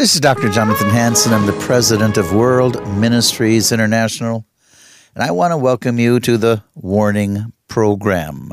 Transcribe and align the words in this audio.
This 0.00 0.14
is 0.14 0.20
Dr. 0.22 0.48
Jonathan 0.48 0.88
Hansen. 0.88 1.34
I'm 1.34 1.44
the 1.44 1.52
president 1.52 2.16
of 2.16 2.32
World 2.32 2.82
Ministries 2.96 3.70
International, 3.70 4.46
and 5.14 5.22
I 5.22 5.30
want 5.30 5.52
to 5.52 5.58
welcome 5.58 5.98
you 5.98 6.18
to 6.20 6.38
the 6.38 6.64
Warning 6.74 7.52
Program. 7.68 8.50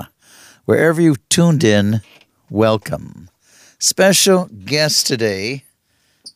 Wherever 0.65 0.99
you've 0.99 1.29
tuned 1.29 1.63
in, 1.63 2.01
welcome. 2.49 3.29
Special 3.79 4.49
guest 4.65 5.07
today, 5.07 5.63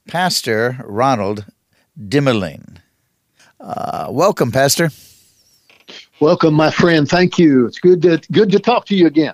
Pastor 0.07 0.78
Ronald 0.86 1.46
Dimaline. 2.00 2.78
Uh, 3.59 4.07
welcome, 4.12 4.50
Pastor. 4.50 4.91
Welcome, 6.21 6.54
my 6.54 6.71
friend. 6.71 7.05
Thank 7.05 7.38
you. 7.38 7.66
It's 7.66 7.80
good 7.80 8.02
to 8.04 8.21
good 8.32 8.50
to 8.52 8.59
talk 8.59 8.86
to 8.86 8.96
you 8.96 9.07
again. 9.07 9.34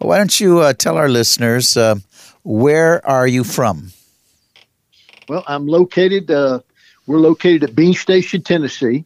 Well, 0.00 0.08
why 0.08 0.18
don't 0.18 0.40
you 0.40 0.58
uh, 0.58 0.72
tell 0.72 0.96
our 0.96 1.08
listeners 1.08 1.76
uh, 1.76 2.00
where 2.42 3.06
are 3.06 3.28
you 3.28 3.44
from? 3.44 3.92
Well, 5.28 5.44
I'm 5.46 5.66
located. 5.66 6.30
Uh, 6.30 6.60
we're 7.06 7.18
located 7.18 7.64
at 7.64 7.74
Bean 7.74 7.94
Station, 7.94 8.42
Tennessee, 8.42 9.04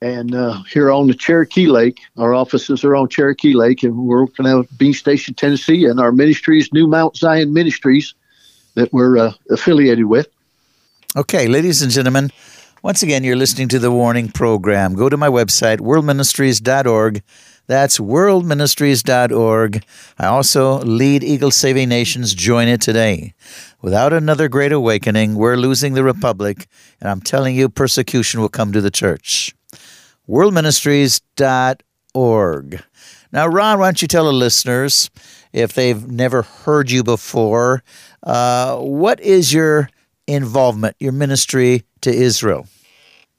and 0.00 0.34
uh, 0.34 0.62
here 0.64 0.90
on 0.90 1.06
the 1.06 1.14
Cherokee 1.14 1.66
Lake. 1.66 2.00
Our 2.16 2.34
offices 2.34 2.84
are 2.84 2.96
on 2.96 3.08
Cherokee 3.08 3.54
Lake, 3.54 3.82
and 3.82 3.96
we're 3.96 4.22
working 4.22 4.46
out 4.46 4.60
of 4.60 4.78
Bean 4.78 4.94
Station, 4.94 5.34
Tennessee. 5.34 5.84
And 5.84 6.00
our 6.00 6.12
ministry 6.12 6.58
is 6.58 6.72
New 6.72 6.86
Mount 6.86 7.16
Zion 7.16 7.52
Ministries 7.52 8.14
that 8.74 8.92
we're 8.92 9.18
uh, 9.18 9.32
affiliated 9.50 10.06
with. 10.06 10.28
Okay, 11.16 11.48
ladies 11.48 11.82
and 11.82 11.90
gentlemen, 11.90 12.30
once 12.82 13.02
again, 13.02 13.24
you're 13.24 13.36
listening 13.36 13.68
to 13.68 13.78
the 13.78 13.90
Warning 13.90 14.28
Program. 14.30 14.94
Go 14.94 15.08
to 15.08 15.16
my 15.16 15.28
website, 15.28 15.78
worldministries.org. 15.78 17.22
That's 17.68 17.98
worldministries.org. 17.98 19.84
I 20.18 20.26
also 20.26 20.78
lead 20.78 21.22
Eagle 21.22 21.50
Saving 21.50 21.90
Nations. 21.90 22.32
Join 22.32 22.66
it 22.66 22.80
today. 22.80 23.34
Without 23.82 24.14
another 24.14 24.48
great 24.48 24.72
awakening, 24.72 25.34
we're 25.34 25.56
losing 25.56 25.92
the 25.92 26.02
republic, 26.02 26.66
and 26.98 27.10
I'm 27.10 27.20
telling 27.20 27.54
you, 27.54 27.68
persecution 27.68 28.40
will 28.40 28.48
come 28.48 28.72
to 28.72 28.80
the 28.80 28.90
church. 28.90 29.54
Worldministries.org. 30.26 32.82
Now, 33.30 33.46
Ron, 33.46 33.78
why 33.78 33.86
don't 33.86 34.00
you 34.00 34.08
tell 34.08 34.24
the 34.24 34.32
listeners, 34.32 35.10
if 35.52 35.74
they've 35.74 36.10
never 36.10 36.40
heard 36.42 36.90
you 36.90 37.04
before, 37.04 37.84
uh, 38.22 38.78
what 38.78 39.20
is 39.20 39.52
your 39.52 39.90
involvement, 40.26 40.96
your 40.98 41.12
ministry 41.12 41.84
to 42.00 42.10
Israel? 42.10 42.66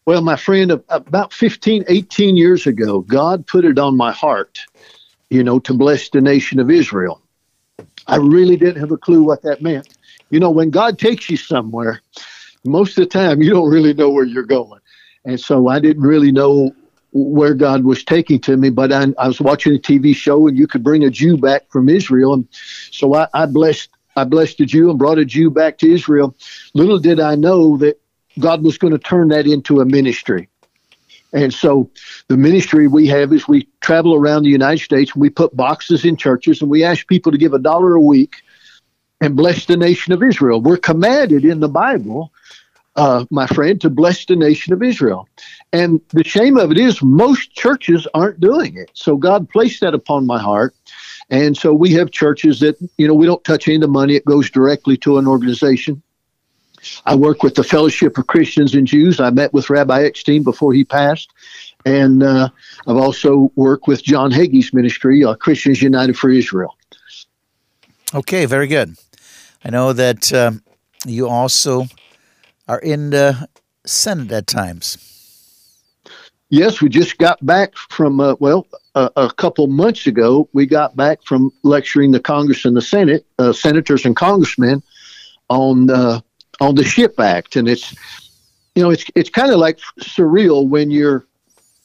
Well, 0.09 0.23
my 0.23 0.37
friend, 0.37 0.71
about 0.89 1.33
15, 1.33 1.85
18 1.87 2.35
years 2.35 2.65
ago, 2.65 3.01
God 3.01 3.45
put 3.45 3.63
it 3.63 3.77
on 3.77 3.95
my 3.95 4.11
heart, 4.11 4.57
you 5.29 5.43
know, 5.43 5.59
to 5.59 5.73
bless 5.75 6.09
the 6.09 6.19
nation 6.19 6.59
of 6.59 6.71
Israel. 6.71 7.21
I 8.07 8.15
really 8.15 8.57
didn't 8.57 8.79
have 8.79 8.89
a 8.89 8.97
clue 8.97 9.21
what 9.21 9.43
that 9.43 9.61
meant. 9.61 9.87
You 10.31 10.39
know, 10.39 10.49
when 10.49 10.71
God 10.71 10.97
takes 10.97 11.29
you 11.29 11.37
somewhere, 11.37 12.01
most 12.65 12.97
of 12.97 13.03
the 13.03 13.05
time 13.05 13.43
you 13.43 13.51
don't 13.51 13.69
really 13.69 13.93
know 13.93 14.09
where 14.09 14.25
you're 14.25 14.41
going. 14.41 14.79
And 15.25 15.39
so 15.39 15.67
I 15.67 15.79
didn't 15.79 16.01
really 16.01 16.31
know 16.31 16.71
where 17.11 17.53
God 17.53 17.83
was 17.83 18.03
taking 18.03 18.39
to 18.39 18.57
me, 18.57 18.71
but 18.71 18.91
I, 18.91 19.09
I 19.19 19.27
was 19.27 19.39
watching 19.39 19.75
a 19.75 19.79
TV 19.79 20.15
show 20.15 20.47
and 20.47 20.57
you 20.57 20.65
could 20.65 20.83
bring 20.83 21.03
a 21.03 21.11
Jew 21.11 21.37
back 21.37 21.69
from 21.69 21.87
Israel. 21.87 22.33
And 22.33 22.47
so 22.89 23.13
I, 23.13 23.27
I 23.35 23.45
blessed 23.45 23.89
I 24.15 24.23
blessed 24.23 24.59
a 24.61 24.65
Jew 24.65 24.89
and 24.89 24.97
brought 24.97 25.19
a 25.19 25.23
Jew 25.23 25.51
back 25.51 25.77
to 25.77 25.93
Israel. 25.93 26.35
Little 26.73 26.97
did 26.97 27.19
I 27.19 27.35
know 27.35 27.77
that 27.77 28.01
God 28.37 28.63
was 28.63 28.77
going 28.77 28.93
to 28.93 28.99
turn 28.99 29.29
that 29.29 29.47
into 29.47 29.81
a 29.81 29.85
ministry. 29.85 30.49
And 31.33 31.53
so 31.53 31.89
the 32.27 32.37
ministry 32.37 32.87
we 32.87 33.07
have 33.07 33.31
is 33.33 33.47
we 33.47 33.67
travel 33.81 34.15
around 34.15 34.43
the 34.43 34.49
United 34.49 34.83
States 34.83 35.11
and 35.13 35.21
we 35.21 35.29
put 35.29 35.55
boxes 35.55 36.03
in 36.05 36.15
churches 36.15 36.61
and 36.61 36.69
we 36.69 36.83
ask 36.83 37.07
people 37.07 37.31
to 37.31 37.37
give 37.37 37.53
a 37.53 37.59
dollar 37.59 37.93
a 37.93 38.01
week 38.01 38.37
and 39.21 39.35
bless 39.35 39.65
the 39.65 39.77
nation 39.77 40.13
of 40.13 40.23
Israel. 40.23 40.61
We're 40.61 40.77
commanded 40.77 41.45
in 41.45 41.59
the 41.59 41.69
Bible, 41.69 42.31
uh, 42.95 43.25
my 43.29 43.45
friend, 43.47 43.79
to 43.81 43.89
bless 43.89 44.25
the 44.25 44.35
nation 44.35 44.73
of 44.73 44.81
Israel. 44.81 45.27
And 45.71 46.01
the 46.09 46.23
shame 46.23 46.57
of 46.57 46.71
it 46.71 46.79
is, 46.79 47.01
most 47.03 47.53
churches 47.53 48.07
aren't 48.13 48.39
doing 48.39 48.75
it. 48.75 48.89
So 48.93 49.15
God 49.15 49.49
placed 49.49 49.81
that 49.81 49.93
upon 49.93 50.25
my 50.25 50.39
heart. 50.39 50.73
And 51.29 51.55
so 51.55 51.73
we 51.73 51.91
have 51.93 52.09
churches 52.09 52.59
that, 52.61 52.75
you 52.97 53.07
know, 53.07 53.13
we 53.13 53.27
don't 53.27 53.43
touch 53.43 53.67
any 53.67 53.75
of 53.75 53.81
the 53.81 53.87
money, 53.87 54.15
it 54.15 54.25
goes 54.25 54.49
directly 54.49 54.97
to 54.97 55.19
an 55.19 55.27
organization. 55.27 56.01
I 57.05 57.15
work 57.15 57.43
with 57.43 57.55
the 57.55 57.63
Fellowship 57.63 58.17
of 58.17 58.27
Christians 58.27 58.73
and 58.73 58.87
Jews. 58.87 59.19
I 59.19 59.29
met 59.29 59.53
with 59.53 59.69
Rabbi 59.69 60.03
Eckstein 60.03 60.43
before 60.43 60.73
he 60.73 60.83
passed. 60.83 61.29
And 61.85 62.23
uh, 62.23 62.49
I've 62.87 62.97
also 62.97 63.51
worked 63.55 63.87
with 63.87 64.03
John 64.03 64.31
Hagee's 64.31 64.73
ministry, 64.73 65.23
uh, 65.23 65.35
Christians 65.35 65.81
United 65.81 66.17
for 66.17 66.29
Israel. 66.29 66.75
Okay, 68.13 68.45
very 68.45 68.67
good. 68.67 68.95
I 69.63 69.69
know 69.69 69.93
that 69.93 70.33
um, 70.33 70.63
you 71.05 71.27
also 71.27 71.85
are 72.67 72.79
in 72.79 73.11
the 73.11 73.47
Senate 73.85 74.31
at 74.31 74.47
times. 74.47 74.97
Yes, 76.49 76.81
we 76.81 76.89
just 76.89 77.19
got 77.19 77.43
back 77.45 77.75
from, 77.75 78.19
uh, 78.19 78.35
well, 78.39 78.65
a, 78.95 79.11
a, 79.15 79.31
couple 79.31 79.67
months 79.67 80.07
ago, 80.07 80.49
we 80.51 80.65
got 80.65 80.95
back 80.95 81.19
from 81.23 81.51
lecturing 81.61 82.09
the 82.09 82.19
Congress 82.19 82.65
and 82.65 82.75
the 82.75 82.81
Senate, 82.81 83.23
uh, 83.37 83.53
senators 83.53 84.03
and 84.03 84.15
congressmen, 84.15 84.81
on 85.49 85.91
uh, 85.91 86.21
on 86.61 86.75
the 86.75 86.83
Ship 86.83 87.19
Act, 87.19 87.55
and 87.55 87.67
it's 87.67 87.93
you 88.75 88.83
know 88.83 88.89
it's 88.89 89.05
it's 89.15 89.29
kind 89.29 89.51
of 89.51 89.59
like 89.59 89.79
surreal 90.01 90.67
when 90.67 90.91
you're 90.91 91.25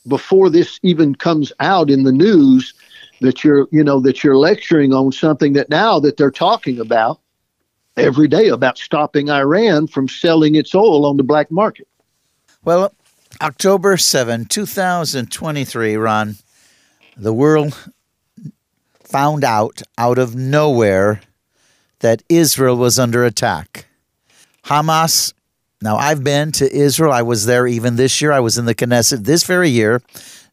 before 0.06 0.50
this 0.50 0.78
even 0.82 1.14
comes 1.14 1.52
out 1.60 1.90
in 1.90 2.02
the 2.02 2.12
news 2.12 2.74
that 3.20 3.44
you're 3.44 3.66
you 3.70 3.82
know 3.82 4.00
that 4.00 4.22
you're 4.22 4.36
lecturing 4.36 4.92
on 4.92 5.12
something 5.12 5.52
that 5.54 5.68
now 5.68 5.98
that 5.98 6.16
they're 6.16 6.30
talking 6.30 6.78
about 6.78 7.20
every 7.96 8.28
day 8.28 8.48
about 8.48 8.78
stopping 8.78 9.30
Iran 9.30 9.86
from 9.86 10.08
selling 10.08 10.56
its 10.56 10.74
oil 10.74 11.06
on 11.06 11.16
the 11.16 11.22
black 11.22 11.50
market. 11.50 11.86
Well, 12.64 12.92
October 13.40 13.96
7, 13.96 14.46
2023, 14.46 15.96
Ron, 15.96 16.36
the 17.16 17.32
world 17.32 17.90
found 19.02 19.44
out 19.44 19.82
out 19.98 20.18
of 20.18 20.34
nowhere 20.34 21.20
that 22.00 22.22
Israel 22.28 22.76
was 22.76 22.98
under 22.98 23.24
attack. 23.24 23.86
Hamas, 24.64 25.34
now 25.82 25.96
I've 25.96 26.24
been 26.24 26.52
to 26.52 26.72
Israel. 26.72 27.12
I 27.12 27.22
was 27.22 27.46
there 27.46 27.66
even 27.66 27.96
this 27.96 28.20
year. 28.20 28.32
I 28.32 28.40
was 28.40 28.56
in 28.56 28.64
the 28.64 28.74
Knesset 28.74 29.24
this 29.24 29.44
very 29.44 29.68
year, 29.68 30.00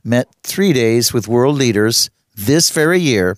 met 0.03 0.27
three 0.43 0.73
days 0.73 1.13
with 1.13 1.27
world 1.27 1.55
leaders 1.55 2.09
this 2.35 2.69
very 2.69 2.99
year, 2.99 3.37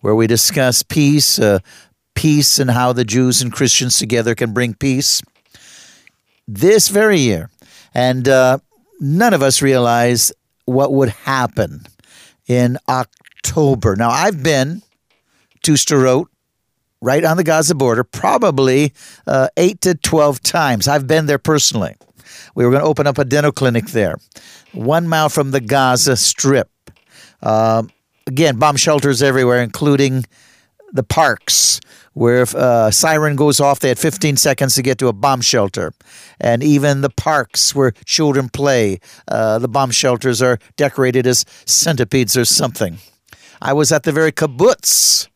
where 0.00 0.14
we 0.14 0.26
discuss 0.26 0.82
peace, 0.82 1.38
uh, 1.38 1.58
peace 2.14 2.58
and 2.58 2.70
how 2.70 2.92
the 2.92 3.04
Jews 3.04 3.42
and 3.42 3.52
Christians 3.52 3.98
together 3.98 4.34
can 4.34 4.52
bring 4.54 4.74
peace. 4.74 5.22
This 6.48 6.88
very 6.88 7.18
year. 7.18 7.50
And 7.92 8.28
uh, 8.28 8.58
none 9.00 9.34
of 9.34 9.42
us 9.42 9.60
realized 9.60 10.32
what 10.64 10.92
would 10.92 11.10
happen 11.10 11.86
in 12.46 12.78
October. 12.88 13.96
Now, 13.96 14.10
I've 14.10 14.42
been 14.42 14.82
to 15.62 15.72
Sderot, 15.72 16.26
right 17.00 17.24
on 17.24 17.36
the 17.36 17.44
Gaza 17.44 17.74
border, 17.74 18.04
probably 18.04 18.92
uh, 19.26 19.48
8 19.56 19.80
to 19.82 19.94
12 19.94 20.42
times. 20.42 20.88
I've 20.88 21.06
been 21.06 21.26
there 21.26 21.38
personally. 21.38 21.94
We 22.54 22.64
were 22.64 22.70
going 22.70 22.82
to 22.82 22.88
open 22.88 23.06
up 23.06 23.18
a 23.18 23.24
dental 23.24 23.52
clinic 23.52 23.86
there, 23.88 24.16
one 24.72 25.08
mile 25.08 25.28
from 25.28 25.50
the 25.50 25.60
Gaza 25.60 26.16
Strip. 26.16 26.70
Uh, 27.42 27.84
again, 28.26 28.56
bomb 28.56 28.76
shelters 28.76 29.22
everywhere, 29.22 29.62
including 29.62 30.24
the 30.92 31.02
parks 31.02 31.80
where 32.16 32.40
if 32.40 32.54
a 32.54 32.90
siren 32.90 33.36
goes 33.36 33.60
off, 33.60 33.80
they 33.80 33.88
had 33.88 33.98
15 33.98 34.38
seconds 34.38 34.74
to 34.74 34.80
get 34.80 34.96
to 34.96 35.08
a 35.08 35.12
bomb 35.12 35.42
shelter. 35.42 35.92
And 36.40 36.62
even 36.62 37.02
the 37.02 37.10
parks 37.10 37.74
where 37.74 37.90
children 38.06 38.48
play, 38.48 39.00
uh, 39.28 39.58
the 39.58 39.68
bomb 39.68 39.90
shelters 39.90 40.40
are 40.40 40.58
decorated 40.78 41.26
as 41.26 41.44
centipedes 41.66 42.34
or 42.34 42.46
something. 42.46 42.96
I 43.60 43.74
was 43.74 43.92
at 43.92 44.04
the 44.04 44.12
very 44.12 44.32
kibbutz, 44.32 45.28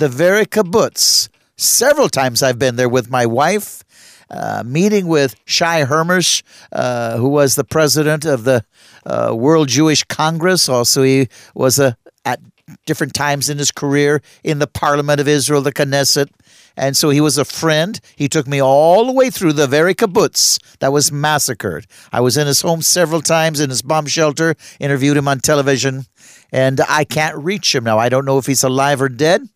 the 0.00 0.08
very 0.08 0.46
kibbutz. 0.46 1.28
Several 1.56 2.08
times 2.08 2.42
I've 2.42 2.58
been 2.58 2.76
there 2.76 2.88
with 2.88 3.10
my 3.10 3.26
wife, 3.26 3.84
uh, 4.30 4.62
meeting 4.64 5.06
with 5.06 5.36
Shai 5.44 5.84
Hermesh, 5.84 6.42
uh, 6.72 7.18
who 7.18 7.28
was 7.28 7.54
the 7.54 7.64
president 7.64 8.24
of 8.24 8.44
the 8.44 8.64
uh, 9.04 9.34
World 9.36 9.68
Jewish 9.68 10.02
Congress. 10.04 10.70
Also, 10.70 11.02
he 11.02 11.28
was 11.54 11.78
a 11.78 11.98
at 12.24 12.40
different 12.86 13.14
times 13.14 13.48
in 13.48 13.58
his 13.58 13.70
career 13.70 14.22
in 14.44 14.58
the 14.58 14.66
Parliament 14.66 15.20
of 15.20 15.28
Israel, 15.28 15.62
the 15.62 15.72
Knesset. 15.72 16.28
And 16.76 16.96
so 16.96 17.10
he 17.10 17.20
was 17.20 17.36
a 17.36 17.44
friend. 17.44 18.00
He 18.16 18.28
took 18.28 18.46
me 18.46 18.62
all 18.62 19.06
the 19.06 19.12
way 19.12 19.30
through 19.30 19.54
the 19.54 19.66
very 19.66 19.94
kibbutz 19.94 20.58
that 20.78 20.92
was 20.92 21.12
massacred. 21.12 21.86
I 22.12 22.20
was 22.20 22.36
in 22.36 22.46
his 22.46 22.62
home 22.62 22.82
several 22.82 23.20
times 23.20 23.60
in 23.60 23.70
his 23.70 23.82
bomb 23.82 24.06
shelter, 24.06 24.54
interviewed 24.78 25.16
him 25.16 25.28
on 25.28 25.40
television, 25.40 26.06
and 26.52 26.80
I 26.88 27.04
can't 27.04 27.36
reach 27.36 27.74
him 27.74 27.84
now. 27.84 27.98
I 27.98 28.08
don't 28.08 28.24
know 28.24 28.38
if 28.38 28.46
he's 28.46 28.64
alive 28.64 29.02
or 29.02 29.08
dead, 29.08 29.48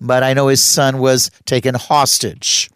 but 0.00 0.22
I 0.22 0.34
know 0.34 0.48
his 0.48 0.62
son 0.62 0.98
was 0.98 1.30
taken 1.44 1.74
hostage. 1.74 2.70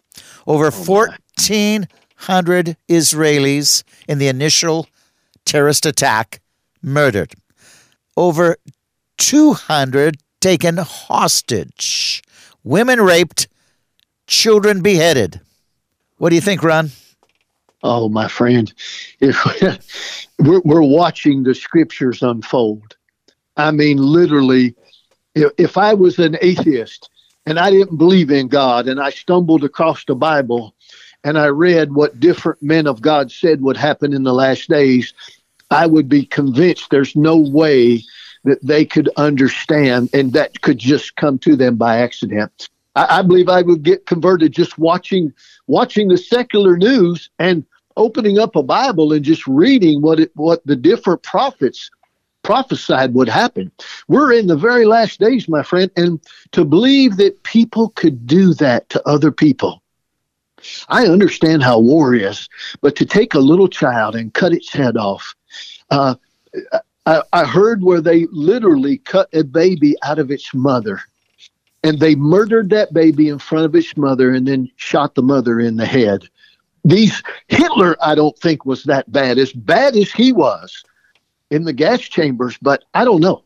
Over 0.45 0.67
oh 0.67 0.71
1,400 0.71 2.77
Israelis 2.87 3.83
in 4.07 4.19
the 4.19 4.27
initial 4.27 4.87
terrorist 5.45 5.85
attack 5.85 6.39
murdered. 6.81 7.33
Over 8.15 8.57
200 9.17 10.17
taken 10.39 10.77
hostage, 10.77 12.21
women 12.63 13.01
raped, 13.01 13.47
children 14.27 14.81
beheaded. 14.81 15.41
What 16.17 16.29
do 16.29 16.35
you 16.35 16.41
think, 16.41 16.63
Ron? 16.63 16.91
Oh, 17.83 18.09
my 18.09 18.27
friend, 18.27 18.73
we're, 19.21 19.79
we're 20.39 20.81
watching 20.81 21.43
the 21.43 21.53
scriptures 21.53 22.23
unfold. 22.23 22.95
I 23.55 23.71
mean, 23.71 23.97
literally, 23.97 24.75
if 25.35 25.77
I 25.77 25.93
was 25.93 26.19
an 26.19 26.37
atheist 26.41 27.09
and 27.45 27.59
I 27.59 27.69
didn't 27.69 27.97
believe 27.97 28.31
in 28.31 28.47
God 28.47 28.87
and 28.87 28.99
I 28.99 29.09
stumbled 29.11 29.63
across 29.63 30.03
the 30.05 30.15
Bible 30.15 30.75
and 31.23 31.37
I 31.37 31.47
read 31.47 31.93
what 31.93 32.19
different 32.19 32.61
men 32.61 32.87
of 32.87 33.01
God 33.01 33.31
said 33.31 33.61
would 33.61 33.77
happen 33.77 34.13
in 34.13 34.23
the 34.23 34.33
last 34.33 34.69
days, 34.69 35.13
I 35.69 35.85
would 35.85 36.07
be 36.07 36.25
convinced 36.25 36.89
there's 36.89 37.15
no 37.15 37.37
way 37.37 38.03
that 38.47 38.65
they 38.65 38.85
could 38.85 39.09
understand 39.17 40.09
and 40.13 40.33
that 40.33 40.61
could 40.61 40.77
just 40.77 41.15
come 41.17 41.37
to 41.39 41.55
them 41.55 41.75
by 41.75 41.97
accident. 41.97 42.69
I, 42.95 43.19
I 43.19 43.21
believe 43.21 43.49
I 43.49 43.61
would 43.61 43.83
get 43.83 44.05
converted 44.05 44.53
just 44.53 44.77
watching 44.77 45.33
watching 45.67 46.07
the 46.07 46.17
secular 46.17 46.77
news 46.77 47.29
and 47.39 47.65
opening 47.97 48.39
up 48.39 48.55
a 48.55 48.63
Bible 48.63 49.11
and 49.11 49.25
just 49.25 49.45
reading 49.47 50.01
what 50.01 50.19
it, 50.19 50.31
what 50.35 50.65
the 50.65 50.75
different 50.77 51.23
prophets 51.23 51.91
prophesied 52.43 53.13
would 53.13 53.27
happen. 53.27 53.69
We're 54.07 54.31
in 54.31 54.47
the 54.47 54.55
very 54.55 54.85
last 54.85 55.19
days, 55.19 55.49
my 55.49 55.63
friend, 55.63 55.91
and 55.97 56.21
to 56.53 56.63
believe 56.63 57.17
that 57.17 57.43
people 57.43 57.89
could 57.89 58.25
do 58.25 58.53
that 58.53 58.87
to 58.89 59.05
other 59.05 59.31
people. 59.31 59.81
I 60.87 61.05
understand 61.07 61.63
how 61.63 61.79
war 61.79 62.15
is, 62.15 62.47
but 62.79 62.95
to 62.95 63.05
take 63.05 63.33
a 63.33 63.39
little 63.39 63.67
child 63.67 64.15
and 64.15 64.33
cut 64.33 64.53
its 64.53 64.71
head 64.71 64.95
off, 64.95 65.35
uh, 65.89 66.15
I, 67.07 67.21
I 67.31 67.45
heard 67.45 67.83
where 67.83 68.01
they 68.01 68.27
literally 68.31 68.97
cut 68.97 69.29
a 69.33 69.43
baby 69.43 69.95
out 70.03 70.19
of 70.19 70.29
its 70.29 70.53
mother 70.53 71.01
and 71.81 71.99
they 71.99 72.15
murdered 72.15 72.69
that 72.71 72.93
baby 72.93 73.29
in 73.29 73.39
front 73.39 73.63
of 73.63 73.73
its 73.73 73.95
mother 73.95 74.33
and 74.33 74.45
then 74.45 74.69
shot 74.75 75.15
the 75.15 75.21
mother 75.23 75.57
in 75.57 75.77
the 75.77 75.85
head. 75.85 76.27
These 76.83 77.23
Hitler, 77.47 77.95
I 78.01 78.13
don't 78.13 78.37
think 78.37 78.65
was 78.65 78.83
that 78.83 79.09
bad, 79.09 79.37
as 79.37 79.53
bad 79.53 79.95
as 79.95 80.11
he 80.11 80.33
was 80.33 80.83
in 81.49 81.63
the 81.63 81.71
gas 81.71 82.01
chambers. 82.01 82.57
But 82.61 82.83
I 82.93 83.05
don't 83.05 83.21
know. 83.21 83.41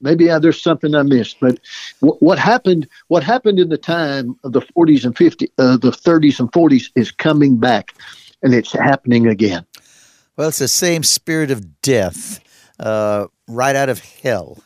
Maybe 0.00 0.26
there's 0.26 0.62
something 0.62 0.94
I 0.94 1.02
missed. 1.02 1.38
But 1.40 1.58
what 1.98 2.38
happened? 2.38 2.88
What 3.08 3.24
happened 3.24 3.58
in 3.58 3.70
the 3.70 3.78
time 3.78 4.38
of 4.44 4.52
the 4.52 4.60
40s 4.60 5.04
and 5.04 5.16
50s, 5.16 5.48
uh, 5.58 5.76
the 5.78 5.90
30s 5.90 6.38
and 6.38 6.50
40s, 6.52 6.90
is 6.94 7.10
coming 7.10 7.56
back, 7.56 7.92
and 8.42 8.54
it's 8.54 8.72
happening 8.72 9.26
again. 9.26 9.66
Well, 10.36 10.48
it's 10.48 10.60
the 10.60 10.68
same 10.68 11.02
spirit 11.02 11.50
of 11.50 11.82
death, 11.82 12.40
uh, 12.80 13.26
right 13.46 13.76
out 13.76 13.88
of 13.88 14.00
hell. 14.00 14.58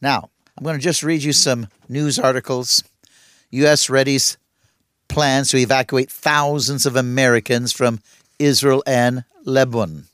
Now, 0.00 0.30
I'm 0.56 0.62
going 0.64 0.76
to 0.76 0.82
just 0.82 1.02
read 1.02 1.22
you 1.22 1.32
some 1.32 1.66
news 1.88 2.18
articles. 2.18 2.84
U.S. 3.50 3.88
readies 3.88 4.36
plans 5.08 5.50
to 5.50 5.56
evacuate 5.56 6.10
thousands 6.10 6.86
of 6.86 6.94
Americans 6.94 7.72
from 7.72 8.00
Israel 8.38 8.82
and 8.86 9.24
Lebanon. 9.44 10.06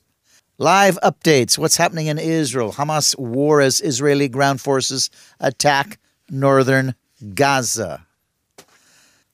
Live 0.57 0.99
updates 1.01 1.57
what's 1.57 1.77
happening 1.77 2.07
in 2.07 2.19
Israel. 2.19 2.73
Hamas 2.73 3.17
war 3.17 3.61
as 3.61 3.81
Israeli 3.81 4.29
ground 4.29 4.61
forces 4.61 5.09
attack 5.39 5.99
northern 6.29 6.95
Gaza. 7.33 8.05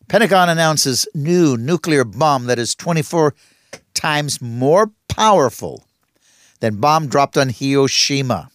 Pentagon 0.08 0.48
announces 0.48 1.08
new 1.14 1.58
nuclear 1.58 2.06
bomb 2.06 2.46
that 2.46 2.60
is 2.60 2.76
24 2.76 3.36
times 3.94 4.42
more 4.42 4.92
powerful 5.10 5.87
than 6.60 6.78
bomb 6.78 7.08
dropped 7.08 7.38
on 7.38 7.50
Hiroshima. 7.50 8.50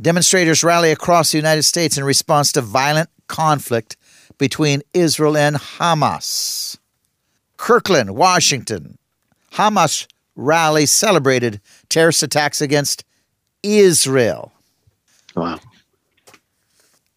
Demonstrators 0.00 0.62
rally 0.62 0.90
across 0.92 1.32
the 1.32 1.38
United 1.38 1.62
States 1.62 1.96
in 1.96 2.04
response 2.04 2.52
to 2.52 2.60
violent 2.60 3.08
conflict 3.28 3.96
between 4.38 4.82
Israel 4.92 5.36
and 5.36 5.56
Hamas. 5.56 6.78
Kirkland, 7.56 8.14
Washington. 8.14 8.98
Hamas 9.52 10.06
rally 10.34 10.84
celebrated 10.84 11.60
terrorist 11.88 12.22
attacks 12.22 12.60
against 12.60 13.04
Israel. 13.62 14.52
Wow. 15.34 15.60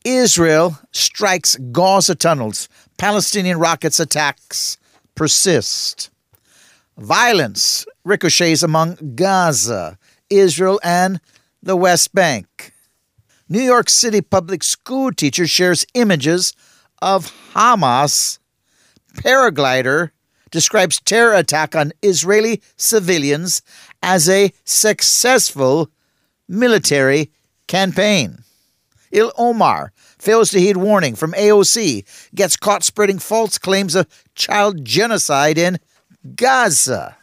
Israel 0.05 0.79
strikes 0.91 1.57
Gaza 1.71 2.15
tunnels. 2.15 2.69
Palestinian 2.97 3.59
rockets 3.59 3.99
attacks 3.99 4.77
persist. 5.15 6.09
Violence 6.99 7.85
ricochets 8.03 8.61
among 8.61 9.13
Gaza, 9.15 9.97
Israel, 10.29 10.81
and 10.83 11.21
the 11.63 11.77
West 11.77 12.13
Bank. 12.13 12.73
New 13.47 13.61
York 13.61 13.89
City 13.89 14.21
public 14.21 14.63
school 14.63 15.11
teacher 15.13 15.47
shares 15.47 15.85
images 15.93 16.53
of 17.01 17.33
Hamas 17.53 18.39
paraglider 19.15 20.11
describes 20.51 20.99
terror 20.99 21.33
attack 21.33 21.73
on 21.73 21.93
Israeli 22.01 22.61
civilians 22.75 23.61
as 24.03 24.27
a 24.27 24.51
successful 24.65 25.89
military 26.49 27.31
campaign. 27.67 28.39
Ilhan 29.13 29.31
Omar 29.37 29.93
fails 30.17 30.51
to 30.51 30.59
heed 30.59 30.77
warning 30.77 31.15
from 31.15 31.31
AOC, 31.31 32.03
gets 32.35 32.57
caught 32.57 32.83
spreading 32.83 33.19
false 33.19 33.57
claims 33.57 33.95
of 33.95 34.07
child 34.35 34.83
genocide 34.83 35.57
in 35.57 35.79
Gaza. 36.35 37.15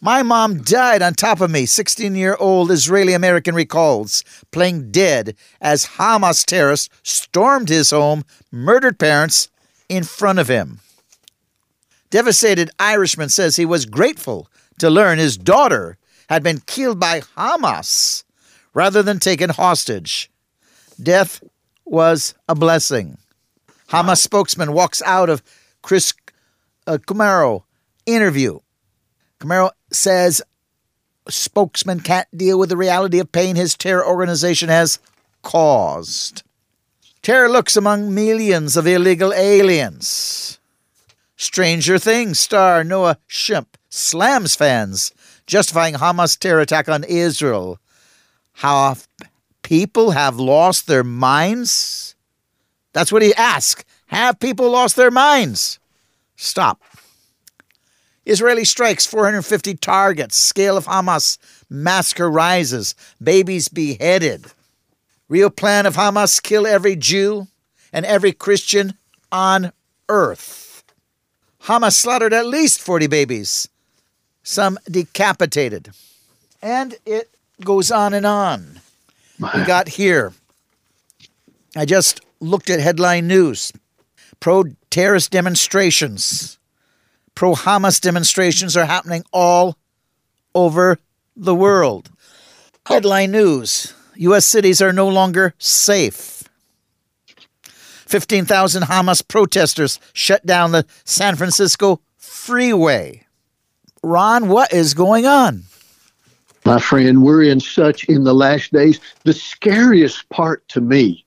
My 0.00 0.22
mom 0.22 0.62
died 0.62 1.00
on 1.00 1.14
top 1.14 1.40
of 1.40 1.50
me, 1.50 1.64
16 1.64 2.14
year 2.14 2.36
old 2.38 2.70
Israeli 2.70 3.12
American 3.12 3.54
recalls, 3.54 4.24
playing 4.50 4.90
dead 4.90 5.36
as 5.60 5.86
Hamas 5.86 6.44
terrorists 6.44 6.88
stormed 7.02 7.68
his 7.68 7.90
home, 7.90 8.24
murdered 8.50 8.98
parents 8.98 9.48
in 9.88 10.02
front 10.02 10.38
of 10.38 10.48
him. 10.48 10.80
Devastated 12.10 12.70
Irishman 12.78 13.28
says 13.28 13.56
he 13.56 13.64
was 13.64 13.86
grateful 13.86 14.48
to 14.78 14.90
learn 14.90 15.18
his 15.18 15.36
daughter 15.36 15.96
had 16.28 16.42
been 16.42 16.60
killed 16.60 16.98
by 16.98 17.20
Hamas 17.20 18.24
rather 18.74 19.02
than 19.02 19.18
taken 19.20 19.50
hostage. 19.50 20.30
Death 21.00 21.42
was 21.84 22.34
a 22.48 22.54
blessing. 22.54 23.18
Hamas 23.88 24.18
spokesman 24.18 24.72
walks 24.72 25.00
out 25.02 25.30
of 25.30 25.42
Chris 25.82 26.12
uh, 26.86 26.98
Cuomo 27.06 27.62
interview. 28.06 28.60
Cuomo 29.40 29.70
says 29.92 30.42
spokesman 31.28 32.00
can't 32.00 32.28
deal 32.36 32.58
with 32.58 32.68
the 32.68 32.76
reality 32.76 33.18
of 33.18 33.32
pain 33.32 33.56
his 33.56 33.76
terror 33.76 34.06
organization 34.06 34.68
has 34.68 34.98
caused. 35.42 36.42
Terror 37.22 37.48
looks 37.48 37.76
among 37.76 38.14
millions 38.14 38.76
of 38.76 38.86
illegal 38.86 39.32
aliens. 39.32 40.58
Stranger 41.36 41.98
Things 41.98 42.38
star 42.38 42.84
Noah 42.84 43.18
Schnapp 43.28 43.66
slams 43.90 44.54
fans, 44.54 45.12
justifying 45.46 45.94
Hamas 45.94 46.38
terror 46.38 46.60
attack 46.60 46.88
on 46.88 47.04
Israel. 47.04 47.78
How 48.52 48.96
people 49.62 50.12
have 50.12 50.38
lost 50.38 50.86
their 50.86 51.04
minds? 51.04 52.14
That's 52.92 53.12
what 53.12 53.22
he 53.22 53.34
asks. 53.34 53.84
Have 54.06 54.38
people 54.38 54.70
lost 54.70 54.96
their 54.96 55.10
minds? 55.10 55.78
Stop. 56.36 56.80
Israeli 58.26 58.64
strikes 58.64 59.06
450 59.06 59.74
targets. 59.76 60.36
Scale 60.36 60.76
of 60.76 60.86
Hamas 60.86 61.38
massacre 61.70 62.28
rises. 62.28 62.94
Babies 63.22 63.68
beheaded. 63.68 64.46
Real 65.28 65.48
plan 65.48 65.86
of 65.86 65.94
Hamas 65.94 66.42
kill 66.42 66.66
every 66.66 66.96
Jew 66.96 67.46
and 67.92 68.04
every 68.04 68.32
Christian 68.32 68.94
on 69.30 69.72
earth. 70.08 70.84
Hamas 71.62 71.94
slaughtered 71.94 72.32
at 72.32 72.46
least 72.46 72.80
40 72.80 73.08
babies, 73.08 73.68
some 74.44 74.78
decapitated. 74.88 75.90
And 76.62 76.94
it 77.04 77.28
goes 77.64 77.90
on 77.90 78.14
and 78.14 78.24
on. 78.24 78.80
We 79.40 79.64
got 79.64 79.88
here. 79.88 80.32
I 81.74 81.84
just 81.84 82.20
looked 82.40 82.70
at 82.70 82.80
headline 82.80 83.26
news 83.26 83.72
pro 84.38 84.64
terrorist 84.90 85.30
demonstrations 85.30 86.58
pro 87.36 87.54
Hamas 87.54 88.00
demonstrations 88.00 88.76
are 88.76 88.86
happening 88.86 89.22
all 89.32 89.78
over 90.56 90.98
the 91.36 91.54
world. 91.54 92.10
Headline 92.86 93.30
news 93.30 93.94
U.S. 94.16 94.44
cities 94.46 94.82
are 94.82 94.92
no 94.92 95.06
longer 95.06 95.54
safe. 95.58 96.42
15,000 97.62 98.84
Hamas 98.84 99.26
protesters 99.26 100.00
shut 100.12 100.44
down 100.46 100.72
the 100.72 100.86
San 101.04 101.36
Francisco 101.36 102.00
freeway. 102.16 103.26
Ron, 104.02 104.48
what 104.48 104.72
is 104.72 104.94
going 104.94 105.26
on? 105.26 105.64
My 106.64 106.80
friend, 106.80 107.22
we're 107.22 107.42
in 107.42 107.60
such 107.60 108.04
in 108.04 108.24
the 108.24 108.34
last 108.34 108.72
days. 108.72 109.00
The 109.24 109.32
scariest 109.32 110.28
part 110.30 110.66
to 110.68 110.80
me 110.80 111.25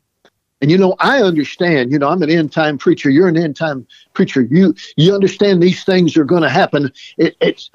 and 0.62 0.70
you 0.70 0.78
know, 0.78 0.96
I 1.00 1.22
understand. 1.22 1.92
You 1.92 2.00
know, 2.00 2.10
I'm 2.10 2.22
an 2.22 2.30
end 2.30 2.52
time 2.52 2.78
preacher. 2.78 3.10
You're 3.10 3.28
an 3.28 3.38
end 3.38 3.56
time 3.56 3.88
preacher. 4.14 4.42
You 4.42 4.76
you 4.98 5.14
understand 5.14 5.62
these 5.62 5.84
things 5.84 6.18
are 6.18 6.26
going 6.26 6.44
to 6.44 6.50
happen. 6.50 6.92
It, 7.18 7.36
it's 7.40 7.72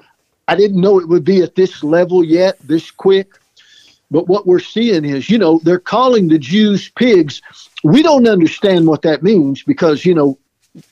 I 0.47 0.55
didn't 0.55 0.81
know 0.81 0.99
it 0.99 1.07
would 1.07 1.23
be 1.23 1.41
at 1.41 1.55
this 1.55 1.83
level 1.83 2.23
yet, 2.23 2.57
this 2.59 2.91
quick. 2.91 3.29
But 4.11 4.27
what 4.27 4.45
we're 4.45 4.59
seeing 4.59 5.03
is, 5.03 5.29
you 5.29 5.39
know, 5.39 5.59
they're 5.63 5.79
calling 5.79 6.27
the 6.27 6.37
Jews 6.37 6.89
pigs. 6.89 7.41
We 7.83 8.03
don't 8.03 8.27
understand 8.27 8.85
what 8.85 9.01
that 9.01 9.23
means 9.23 9.63
because, 9.63 10.05
you 10.05 10.13
know, 10.13 10.37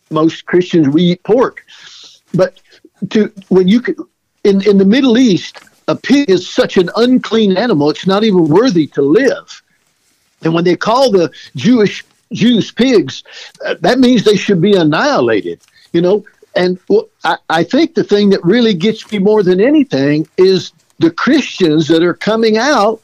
most 0.10 0.46
Christians 0.48 0.90
we 0.90 1.04
eat 1.04 1.24
pork. 1.24 1.64
but 2.34 2.60
to 3.12 3.32
when 3.50 3.68
you 3.68 3.82
could, 3.82 3.98
in 4.44 4.68
in 4.68 4.78
the 4.78 4.86
Middle 4.86 5.18
East, 5.18 5.60
a 5.88 5.96
pig 5.96 6.30
is 6.30 6.50
such 6.50 6.78
an 6.78 6.90
unclean 6.96 7.56
animal; 7.58 7.90
it's 7.90 8.08
not 8.08 8.24
even 8.24 8.48
worthy 8.48 8.88
to 8.88 9.02
live. 9.02 9.62
And 10.44 10.54
when 10.54 10.64
they 10.64 10.76
call 10.76 11.12
the 11.12 11.32
Jewish 11.56 12.04
Jews 12.32 12.72
pigs, 12.72 13.24
uh, 13.66 13.76
that 13.82 14.00
means 14.00 14.24
they 14.24 14.38
should 14.38 14.62
be 14.62 14.74
annihilated. 14.76 15.62
You 15.92 16.02
know, 16.02 16.26
and 16.56 16.80
well, 16.88 17.10
I, 17.24 17.38
I 17.50 17.64
think 17.64 17.96
the 17.96 18.04
thing 18.04 18.30
that 18.32 18.44
really 18.44 18.74
gets 18.74 19.12
me 19.12 19.20
more 19.20 19.44
than 19.44 19.60
anything 19.62 20.28
is 20.38 20.72
the 21.00 21.12
Christians 21.12 21.88
that 21.88 22.04
are 22.04 22.14
coming 22.14 22.58
out 22.58 23.02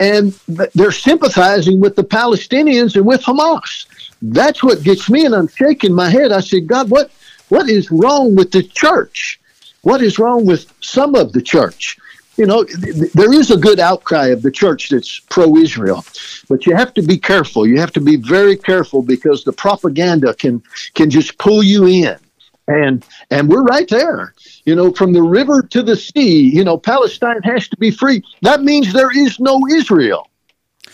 and 0.00 0.32
they're 0.74 0.92
sympathizing 0.92 1.80
with 1.80 1.96
the 1.96 2.04
Palestinians 2.04 2.96
and 2.96 3.06
with 3.06 3.22
Hamas. 3.22 3.86
That's 4.22 4.62
what 4.62 4.82
gets 4.82 5.08
me, 5.08 5.24
and 5.24 5.34
I'm 5.34 5.48
shaking 5.48 5.94
my 5.94 6.08
head. 6.08 6.32
I 6.32 6.40
said, 6.40 6.66
God, 6.66 6.90
what 6.90 7.10
what 7.48 7.68
is 7.68 7.90
wrong 7.90 8.34
with 8.34 8.50
the 8.52 8.62
church? 8.62 9.38
What 9.82 10.02
is 10.02 10.18
wrong 10.18 10.46
with 10.46 10.72
some 10.80 11.14
of 11.14 11.32
the 11.32 11.42
church? 11.42 11.98
You 12.36 12.46
know, 12.46 12.64
th- 12.64 13.12
there 13.12 13.32
is 13.32 13.50
a 13.50 13.56
good 13.56 13.78
outcry 13.78 14.26
of 14.26 14.42
the 14.42 14.50
church 14.50 14.88
that's 14.88 15.20
pro 15.20 15.56
Israel, 15.56 16.04
but 16.48 16.66
you 16.66 16.74
have 16.74 16.92
to 16.94 17.02
be 17.02 17.16
careful. 17.16 17.66
You 17.66 17.78
have 17.78 17.92
to 17.92 18.00
be 18.00 18.16
very 18.16 18.56
careful 18.56 19.02
because 19.02 19.44
the 19.44 19.52
propaganda 19.52 20.34
can 20.34 20.62
can 20.94 21.10
just 21.10 21.38
pull 21.38 21.62
you 21.62 21.86
in. 21.86 22.16
And 22.66 23.04
and 23.30 23.48
we're 23.48 23.62
right 23.62 23.88
there. 23.88 24.34
You 24.64 24.74
know, 24.74 24.92
from 24.92 25.12
the 25.12 25.22
river 25.22 25.62
to 25.62 25.82
the 25.82 25.96
sea, 25.96 26.48
you 26.48 26.64
know, 26.64 26.78
Palestine 26.78 27.42
has 27.42 27.68
to 27.68 27.76
be 27.76 27.90
free. 27.90 28.22
That 28.42 28.62
means 28.62 28.92
there 28.92 29.16
is 29.16 29.38
no 29.38 29.60
Israel. 29.70 30.28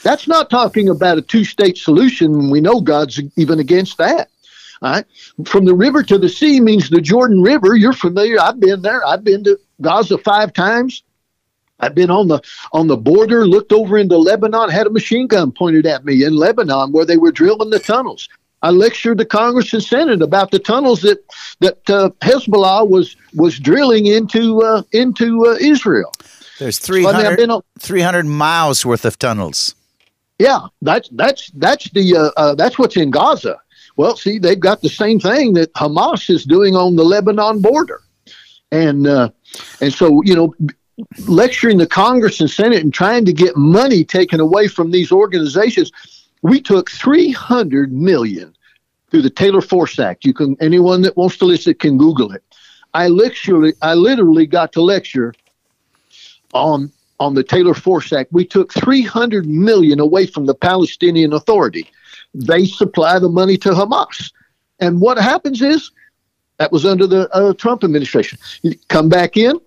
That's 0.02 0.26
not 0.26 0.50
talking 0.50 0.88
about 0.88 1.18
a 1.18 1.22
two 1.22 1.44
state 1.44 1.78
solution. 1.78 2.50
We 2.50 2.60
know 2.60 2.80
God's 2.80 3.20
even 3.36 3.60
against 3.60 3.98
that. 3.98 4.28
All 4.82 4.92
right. 4.92 5.04
From 5.44 5.66
the 5.66 5.74
river 5.74 6.02
to 6.02 6.18
the 6.18 6.28
sea 6.28 6.58
means 6.60 6.88
the 6.88 7.00
Jordan 7.00 7.42
River. 7.42 7.76
You're 7.76 7.92
familiar. 7.92 8.40
I've 8.40 8.60
been 8.60 8.82
there. 8.82 9.06
I've 9.06 9.24
been 9.24 9.44
to 9.44 9.58
Gaza 9.80 10.18
five 10.18 10.52
times. 10.52 11.02
I've 11.80 11.94
been 11.94 12.10
on 12.10 12.28
the 12.28 12.40
on 12.72 12.86
the 12.86 12.96
border, 12.96 13.46
looked 13.46 13.72
over 13.72 13.98
into 13.98 14.16
Lebanon, 14.16 14.70
had 14.70 14.86
a 14.86 14.90
machine 14.90 15.26
gun 15.26 15.52
pointed 15.52 15.86
at 15.86 16.04
me 16.04 16.24
in 16.24 16.36
Lebanon 16.36 16.92
where 16.92 17.04
they 17.04 17.16
were 17.16 17.32
drilling 17.32 17.70
the 17.70 17.78
tunnels. 17.78 18.28
I 18.62 18.70
lectured 18.70 19.18
the 19.18 19.24
Congress 19.24 19.72
and 19.72 19.82
Senate 19.82 20.20
about 20.20 20.50
the 20.50 20.58
tunnels 20.58 21.00
that 21.02 21.24
that 21.60 21.88
uh, 21.88 22.10
Hezbollah 22.20 22.88
was 22.88 23.16
was 23.34 23.58
drilling 23.58 24.06
into 24.06 24.60
uh, 24.62 24.82
into 24.92 25.46
uh, 25.46 25.56
Israel. 25.60 26.12
There's 26.58 26.78
300, 26.78 27.38
so, 27.38 27.44
I 27.44 27.46
mean, 27.46 27.60
300 27.78 28.26
miles 28.26 28.84
worth 28.84 29.06
of 29.06 29.18
tunnels. 29.18 29.74
Yeah, 30.38 30.60
that's 30.82 31.08
that's 31.12 31.50
that's 31.52 31.90
the 31.90 32.16
uh, 32.16 32.30
uh, 32.36 32.54
that's 32.54 32.78
what's 32.78 32.96
in 32.96 33.10
Gaza. 33.10 33.58
Well, 33.96 34.16
see, 34.16 34.38
they've 34.38 34.60
got 34.60 34.82
the 34.82 34.88
same 34.88 35.20
thing 35.20 35.54
that 35.54 35.72
Hamas 35.74 36.30
is 36.30 36.44
doing 36.44 36.76
on 36.76 36.96
the 36.96 37.04
Lebanon 37.04 37.60
border, 37.60 38.02
and 38.70 39.06
uh, 39.06 39.30
and 39.80 39.92
so 39.92 40.22
you 40.24 40.34
know, 40.34 40.54
lecturing 41.26 41.78
the 41.78 41.86
Congress 41.86 42.40
and 42.40 42.50
Senate 42.50 42.82
and 42.82 42.92
trying 42.92 43.24
to 43.24 43.32
get 43.32 43.56
money 43.56 44.04
taken 44.04 44.40
away 44.40 44.68
from 44.68 44.90
these 44.90 45.12
organizations 45.12 45.92
we 46.42 46.60
took 46.60 46.90
300 46.90 47.92
million 47.92 48.54
through 49.10 49.22
the 49.22 49.30
Taylor 49.30 49.60
Force 49.60 49.98
Act. 49.98 50.24
You 50.24 50.32
can 50.32 50.56
anyone 50.60 51.02
that 51.02 51.16
wants 51.16 51.36
to 51.38 51.44
listen 51.44 51.74
can 51.74 51.98
Google 51.98 52.32
it. 52.32 52.42
I 52.94 53.08
literally, 53.08 53.74
I 53.82 53.94
literally 53.94 54.46
got 54.46 54.72
to 54.72 54.82
lecture 54.82 55.34
on 56.52 56.90
on 57.18 57.34
the 57.34 57.44
Taylor 57.44 57.74
Force 57.74 58.12
Act. 58.12 58.32
We 58.32 58.46
took 58.46 58.72
300 58.72 59.46
million 59.46 60.00
away 60.00 60.26
from 60.26 60.46
the 60.46 60.54
Palestinian 60.54 61.34
Authority. 61.34 61.90
They 62.32 62.64
supply 62.64 63.18
the 63.18 63.28
money 63.28 63.56
to 63.58 63.70
Hamas, 63.70 64.32
and 64.78 65.00
what 65.00 65.18
happens 65.18 65.60
is 65.60 65.90
that 66.56 66.72
was 66.72 66.86
under 66.86 67.06
the 67.06 67.28
uh, 67.34 67.52
Trump 67.54 67.84
administration. 67.84 68.38
You 68.62 68.74
come 68.88 69.08
back 69.08 69.36
in, 69.36 69.58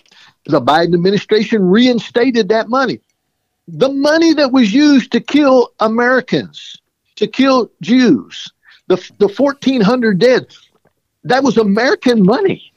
the 0.46 0.62
Biden 0.62 0.94
administration 0.94 1.64
reinstated 1.64 2.50
that 2.50 2.70
money 2.70 3.00
the 3.68 3.90
money 3.90 4.34
that 4.34 4.52
was 4.52 4.74
used 4.74 5.12
to 5.14 5.20
kill 5.20 5.74
Americans, 5.80 6.78
to 7.16 7.28
kill 7.28 7.72
Jews, 7.82 8.52
the, 8.88 8.98
the 9.20 9.28
1,400 9.28 10.20
dead, 10.20 10.48
that 11.24 11.44
was 11.44 11.58
American 11.58 12.24
money. 12.24 12.72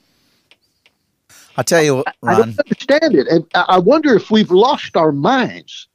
I'll 1.56 1.64
tell 1.64 1.82
you 1.82 1.96
what, 1.96 2.14
Ron. 2.22 2.34
I, 2.34 2.38
don't 2.38 2.58
understand 2.60 3.14
it. 3.14 3.26
And 3.28 3.46
I 3.54 3.78
wonder 3.78 4.14
if 4.14 4.30
we've 4.30 4.50
lost 4.50 4.96
our 4.96 5.10
minds. 5.10 5.88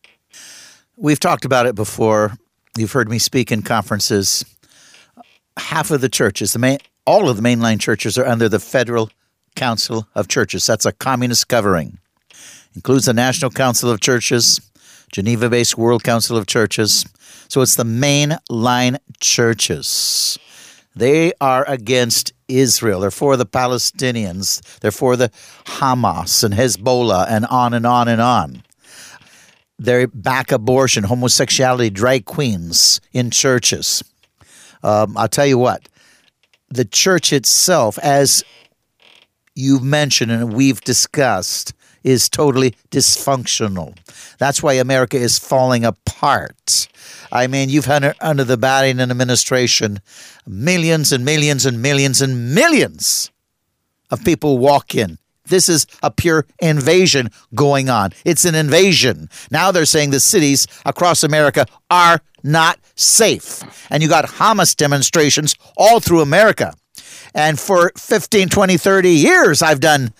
We've 0.98 1.20
talked 1.20 1.46
about 1.46 1.68
it 1.68 1.76
before. 1.76 2.34
You've 2.78 2.92
heard 2.92 3.10
me 3.10 3.20
speak 3.20 3.52
in 3.52 3.62
conferences. 3.62 4.44
Half 5.58 5.92
of 5.92 6.02
the 6.02 6.10
churches, 6.10 6.54
the 6.54 6.60
main, 6.60 6.80
all 7.06 7.30
of 7.30 7.38
the 7.38 7.44
mainline 7.44 7.80
churches 7.80 8.18
are 8.18 8.26
under 8.26 8.50
the 8.50 8.60
Federal 8.60 9.12
Council 9.56 10.08
of 10.16 10.28
Churches. 10.28 10.66
That's 10.66 10.86
a 10.86 10.92
communist 10.92 11.48
covering. 11.48 12.00
Includes 12.76 13.06
the 13.06 13.14
National 13.14 13.52
Council 13.52 13.90
of 13.90 14.00
Churches, 14.00 14.62
Geneva 15.12 15.50
based 15.50 15.78
World 15.78 16.04
Council 16.04 16.38
of 16.38 16.48
Churches. 16.48 17.06
So 17.48 17.62
it's 17.62 17.76
the 17.76 17.84
main 17.84 18.38
line 18.50 18.98
churches. 19.20 20.40
They 20.96 21.34
are 21.40 21.66
against 21.68 22.34
Israel. 22.48 23.02
They're 23.02 23.12
for 23.12 23.38
the 23.38 23.46
Palestinians. 23.46 24.62
They're 24.80 24.92
for 24.92 25.16
the 25.16 25.30
Hamas 25.66 26.44
and 26.44 26.54
Hezbollah 26.54 27.28
and 27.30 27.46
on 27.46 27.74
and 27.74 27.86
on 27.86 28.08
and 28.08 28.22
on. 28.22 28.64
They 29.80 30.06
back 30.06 30.52
abortion, 30.52 31.06
homosexuality, 31.06 31.90
drag 31.90 32.26
queens 32.26 33.02
in 33.14 33.32
churches. 33.32 34.04
Um, 34.84 35.18
I'll 35.18 35.28
tell 35.28 35.46
you 35.46 35.58
what, 35.58 35.90
the 36.70 36.86
church 36.86 37.34
itself, 37.34 37.98
as 38.00 38.44
you've 39.56 39.84
mentioned 39.84 40.32
and 40.32 40.54
we've 40.54 40.82
discussed, 40.82 41.74
is 42.04 42.30
totally 42.30 42.76
dysfunctional. 42.90 43.96
That's 44.38 44.64
why 44.64 44.74
America 44.74 45.18
is 45.18 45.38
falling 45.38 45.86
apart. 45.86 46.88
I 47.32 47.48
mean, 47.48 47.70
you've 47.70 47.86
had 47.86 48.16
under 48.20 48.44
the 48.44 48.58
Biden 48.58 49.02
administration 49.02 50.00
millions 50.48 51.12
and 51.12 51.24
millions 51.24 51.66
and 51.66 51.82
millions 51.82 52.22
and 52.22 52.56
millions 52.56 53.32
of 54.10 54.24
people 54.24 54.58
walk 54.58 54.96
in. 54.96 55.18
This 55.46 55.70
is 55.70 55.86
a 56.02 56.12
pure 56.12 56.46
invasion 56.60 57.30
going 57.54 57.90
on. 57.90 58.12
It's 58.26 58.46
an 58.46 58.56
invasion. 58.56 59.30
Now 59.50 59.72
they're 59.72 59.86
saying 59.86 60.12
the 60.12 60.20
cities 60.20 60.68
across 60.86 61.24
America 61.24 61.66
are 61.90 62.22
not 62.44 62.80
safe. 62.96 63.62
And 63.90 64.02
you 64.02 64.10
got 64.10 64.26
Hamas 64.26 64.76
demonstrations 64.76 65.56
all 65.78 66.00
through 66.00 66.22
America. 66.22 66.74
And 67.34 67.60
for 67.60 67.92
15, 67.98 68.50
20, 68.50 68.78
30 68.78 69.10
years, 69.10 69.62
I've 69.62 69.80
done 69.80 70.14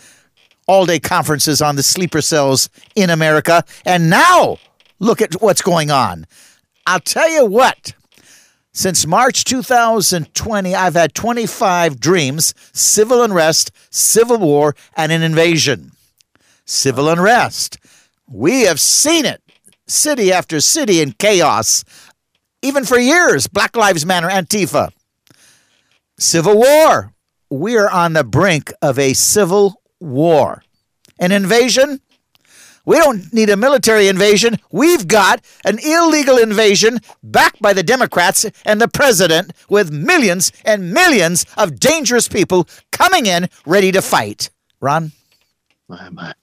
all 0.68 0.86
day 0.86 1.00
conferences 1.00 1.62
on 1.62 1.76
the 1.76 1.84
sleeper 1.84 2.22
cells 2.22 2.70
in 2.96 3.10
America. 3.10 3.64
And 3.86 4.10
now 4.10 4.58
look 5.00 5.22
at 5.22 5.42
what's 5.42 5.62
going 5.62 5.92
on. 5.92 6.26
I'll 6.86 7.00
tell 7.00 7.30
you 7.30 7.46
what. 7.46 7.94
Since 8.74 9.06
March 9.06 9.44
2020, 9.44 10.74
I've 10.74 10.94
had 10.94 11.14
25 11.14 12.00
dreams 12.00 12.54
civil 12.72 13.22
unrest, 13.22 13.72
civil 13.90 14.38
war, 14.38 14.76
and 14.96 15.12
an 15.12 15.24
invasion. 15.24 15.92
Civil 16.66 17.10
unrest. 17.10 17.78
We 18.28 18.62
have 18.62 18.80
seen 18.80 19.26
it 19.26 19.42
city 19.88 20.32
after 20.32 20.62
city 20.62 21.02
in 21.02 21.12
chaos, 21.12 21.84
even 22.62 22.86
for 22.86 22.98
years. 22.98 23.48
Black 23.48 23.76
Lives 23.76 24.06
Matter, 24.06 24.30
Antifa. 24.30 24.92
Civil 26.22 26.58
war. 26.58 27.14
We 27.50 27.78
are 27.78 27.90
on 27.90 28.14
the 28.14 28.24
brink 28.24 28.72
of 28.80 29.00
a 29.00 29.14
civil 29.14 29.82
war. 30.00 30.64
An 31.18 31.32
invasion? 31.32 32.00
We 32.86 32.98
don't 32.98 33.34
need 33.34 33.50
a 33.50 33.58
military 33.58 34.08
invasion. 34.08 34.60
We've 34.72 35.08
got 35.08 35.44
an 35.66 35.80
illegal 35.80 36.38
invasion 36.38 37.00
backed 37.24 37.60
by 37.60 37.74
the 37.74 37.82
Democrats 37.82 38.46
and 38.66 38.80
the 38.80 38.88
president 38.88 39.54
with 39.68 39.92
millions 39.92 40.52
and 40.64 40.94
millions 40.94 41.48
of 41.58 41.80
dangerous 41.80 42.28
people 42.28 42.68
coming 42.92 43.26
in 43.26 43.50
ready 43.66 43.92
to 43.92 44.02
fight. 44.02 44.52
Ron? 44.80 45.14
My, 45.88 46.10
my. 46.12 46.36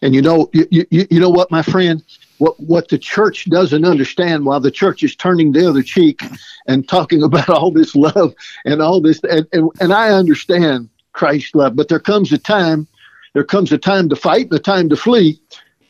And 0.00 0.14
you 0.14 0.22
know, 0.22 0.48
you, 0.54 0.66
you, 0.70 1.06
you 1.10 1.20
know 1.20 1.30
what, 1.30 1.50
my 1.50 1.62
friend? 1.62 2.02
What, 2.38 2.58
what 2.58 2.88
the 2.88 2.98
church 2.98 3.48
doesn't 3.48 3.84
understand 3.84 4.44
while 4.44 4.60
the 4.60 4.70
church 4.70 5.02
is 5.02 5.14
turning 5.14 5.52
the 5.52 5.68
other 5.68 5.82
cheek 5.82 6.20
and 6.66 6.88
talking 6.88 7.22
about 7.22 7.48
all 7.48 7.70
this 7.70 7.94
love 7.94 8.34
and 8.64 8.82
all 8.82 9.00
this, 9.00 9.20
and, 9.24 9.46
and, 9.52 9.70
and 9.80 9.92
I 9.92 10.10
understand 10.10 10.88
Christ's 11.12 11.54
love, 11.54 11.76
but 11.76 11.88
there 11.88 12.00
comes 12.00 12.32
a 12.32 12.38
time 12.38 12.88
there 13.34 13.44
comes 13.44 13.72
a 13.72 13.78
time 13.78 14.08
to 14.08 14.16
fight 14.16 14.44
and 14.44 14.54
a 14.54 14.58
time 14.60 14.88
to 14.88 14.96
flee. 14.96 15.40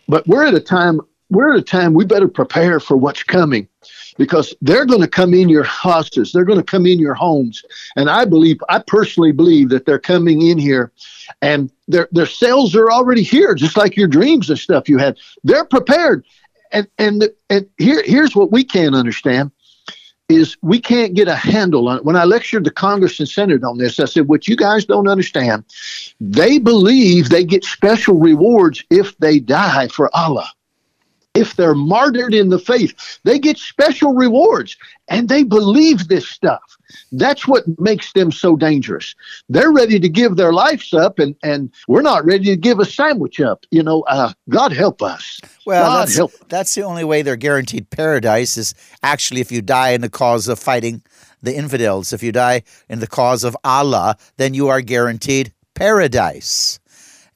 But 0.08 0.26
we're 0.26 0.46
at 0.46 0.54
a 0.54 0.60
time 0.60 1.00
we're 1.30 1.54
at 1.54 1.58
a 1.58 1.62
time 1.62 1.94
we 1.94 2.04
better 2.04 2.28
prepare 2.28 2.80
for 2.80 2.96
what's 2.96 3.22
coming 3.22 3.68
because 4.16 4.54
they're 4.60 4.86
going 4.86 5.00
to 5.00 5.08
come 5.08 5.34
in 5.34 5.48
your 5.48 5.64
houses 5.64 6.32
they're 6.32 6.44
going 6.44 6.58
to 6.58 6.64
come 6.64 6.86
in 6.86 6.98
your 6.98 7.14
homes 7.14 7.64
and 7.96 8.08
i 8.08 8.24
believe 8.24 8.58
i 8.68 8.78
personally 8.78 9.32
believe 9.32 9.68
that 9.68 9.86
they're 9.86 9.98
coming 9.98 10.42
in 10.42 10.58
here 10.58 10.92
and 11.42 11.70
their 11.88 12.08
their 12.12 12.26
cells 12.26 12.74
are 12.74 12.90
already 12.90 13.22
here 13.22 13.54
just 13.54 13.76
like 13.76 13.96
your 13.96 14.08
dreams 14.08 14.50
and 14.50 14.58
stuff 14.58 14.88
you 14.88 14.98
had 14.98 15.16
they're 15.42 15.64
prepared 15.64 16.24
and 16.72 16.88
and 16.98 17.28
and 17.50 17.68
here 17.78 18.02
here's 18.04 18.36
what 18.36 18.52
we 18.52 18.64
can't 18.64 18.94
understand 18.94 19.50
is 20.28 20.56
we 20.62 20.80
can't 20.80 21.14
get 21.14 21.28
a 21.28 21.34
handle 21.34 21.88
on 21.88 21.98
it. 21.98 22.04
When 22.04 22.16
I 22.16 22.24
lectured 22.24 22.64
the 22.64 22.70
Congress 22.70 23.18
and 23.20 23.28
Senate 23.28 23.62
on 23.62 23.78
this, 23.78 24.00
I 24.00 24.06
said, 24.06 24.26
what 24.26 24.48
you 24.48 24.56
guys 24.56 24.84
don't 24.84 25.08
understand, 25.08 25.64
they 26.20 26.58
believe 26.58 27.28
they 27.28 27.44
get 27.44 27.64
special 27.64 28.18
rewards 28.18 28.82
if 28.90 29.16
they 29.18 29.38
die 29.38 29.88
for 29.88 30.14
Allah. 30.16 30.50
If 31.34 31.56
they're 31.56 31.74
martyred 31.74 32.32
in 32.32 32.48
the 32.48 32.58
faith, 32.58 33.18
they 33.24 33.38
get 33.38 33.58
special 33.58 34.14
rewards 34.14 34.76
and 35.08 35.28
they 35.28 35.42
believe 35.42 36.08
this 36.08 36.28
stuff. 36.28 36.62
That's 37.12 37.46
what 37.46 37.64
makes 37.80 38.12
them 38.12 38.30
so 38.30 38.56
dangerous. 38.56 39.14
They're 39.48 39.72
ready 39.72 39.98
to 39.98 40.08
give 40.08 40.36
their 40.36 40.52
lives 40.52 40.94
up, 40.94 41.18
and, 41.18 41.34
and 41.42 41.72
we're 41.88 42.02
not 42.02 42.24
ready 42.24 42.44
to 42.46 42.56
give 42.56 42.78
a 42.78 42.84
sandwich 42.84 43.40
up. 43.40 43.66
You 43.70 43.82
know, 43.82 44.02
uh, 44.02 44.32
God 44.48 44.72
help 44.72 45.02
us. 45.02 45.40
Well, 45.66 45.84
God 45.84 46.00
that's, 46.02 46.16
help. 46.16 46.32
that's 46.48 46.74
the 46.74 46.82
only 46.82 47.04
way 47.04 47.22
they're 47.22 47.36
guaranteed 47.36 47.90
paradise 47.90 48.56
is 48.56 48.74
actually 49.02 49.40
if 49.40 49.50
you 49.50 49.60
die 49.62 49.90
in 49.90 50.00
the 50.00 50.10
cause 50.10 50.46
of 50.48 50.58
fighting 50.58 51.02
the 51.42 51.54
infidels. 51.54 52.12
If 52.12 52.22
you 52.22 52.32
die 52.32 52.62
in 52.88 53.00
the 53.00 53.06
cause 53.06 53.44
of 53.44 53.56
Allah, 53.64 54.16
then 54.36 54.54
you 54.54 54.68
are 54.68 54.80
guaranteed 54.80 55.52
paradise. 55.74 56.78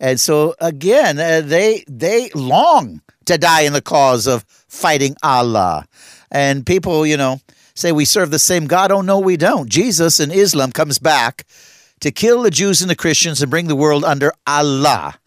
And 0.00 0.20
so 0.20 0.54
again, 0.60 1.18
uh, 1.18 1.42
they 1.42 1.84
they 1.88 2.30
long 2.34 3.02
to 3.26 3.38
die 3.38 3.62
in 3.62 3.72
the 3.72 3.82
cause 3.82 4.26
of 4.26 4.44
fighting 4.68 5.16
Allah. 5.22 5.86
And 6.30 6.64
people, 6.64 7.06
you 7.06 7.16
know, 7.16 7.40
say 7.74 7.92
we 7.92 8.04
serve 8.04 8.30
the 8.30 8.38
same 8.38 8.66
God. 8.66 8.92
Oh 8.92 9.00
no, 9.00 9.18
we 9.18 9.36
don't. 9.36 9.68
Jesus 9.68 10.20
in 10.20 10.30
Islam 10.30 10.72
comes 10.72 10.98
back 10.98 11.46
to 12.00 12.10
kill 12.10 12.42
the 12.42 12.50
Jews 12.50 12.80
and 12.80 12.90
the 12.90 12.96
Christians 12.96 13.42
and 13.42 13.50
bring 13.50 13.66
the 13.66 13.76
world 13.76 14.04
under 14.04 14.32
Allah. 14.46 15.18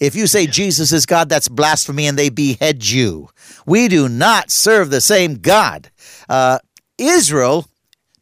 If 0.00 0.14
you 0.14 0.26
say 0.26 0.46
Jesus 0.46 0.92
is 0.92 1.06
God, 1.06 1.28
that's 1.28 1.48
blasphemy 1.48 2.06
and 2.06 2.18
they 2.18 2.28
behead 2.28 2.88
you. 2.88 3.28
We 3.66 3.88
do 3.88 4.08
not 4.08 4.50
serve 4.50 4.90
the 4.90 5.00
same 5.00 5.36
God. 5.36 5.90
Uh, 6.28 6.58
Israel 6.98 7.66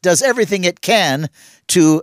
does 0.02 0.23
everything 0.23 0.64
it 0.64 0.80
can 0.80 1.28
to 1.68 2.02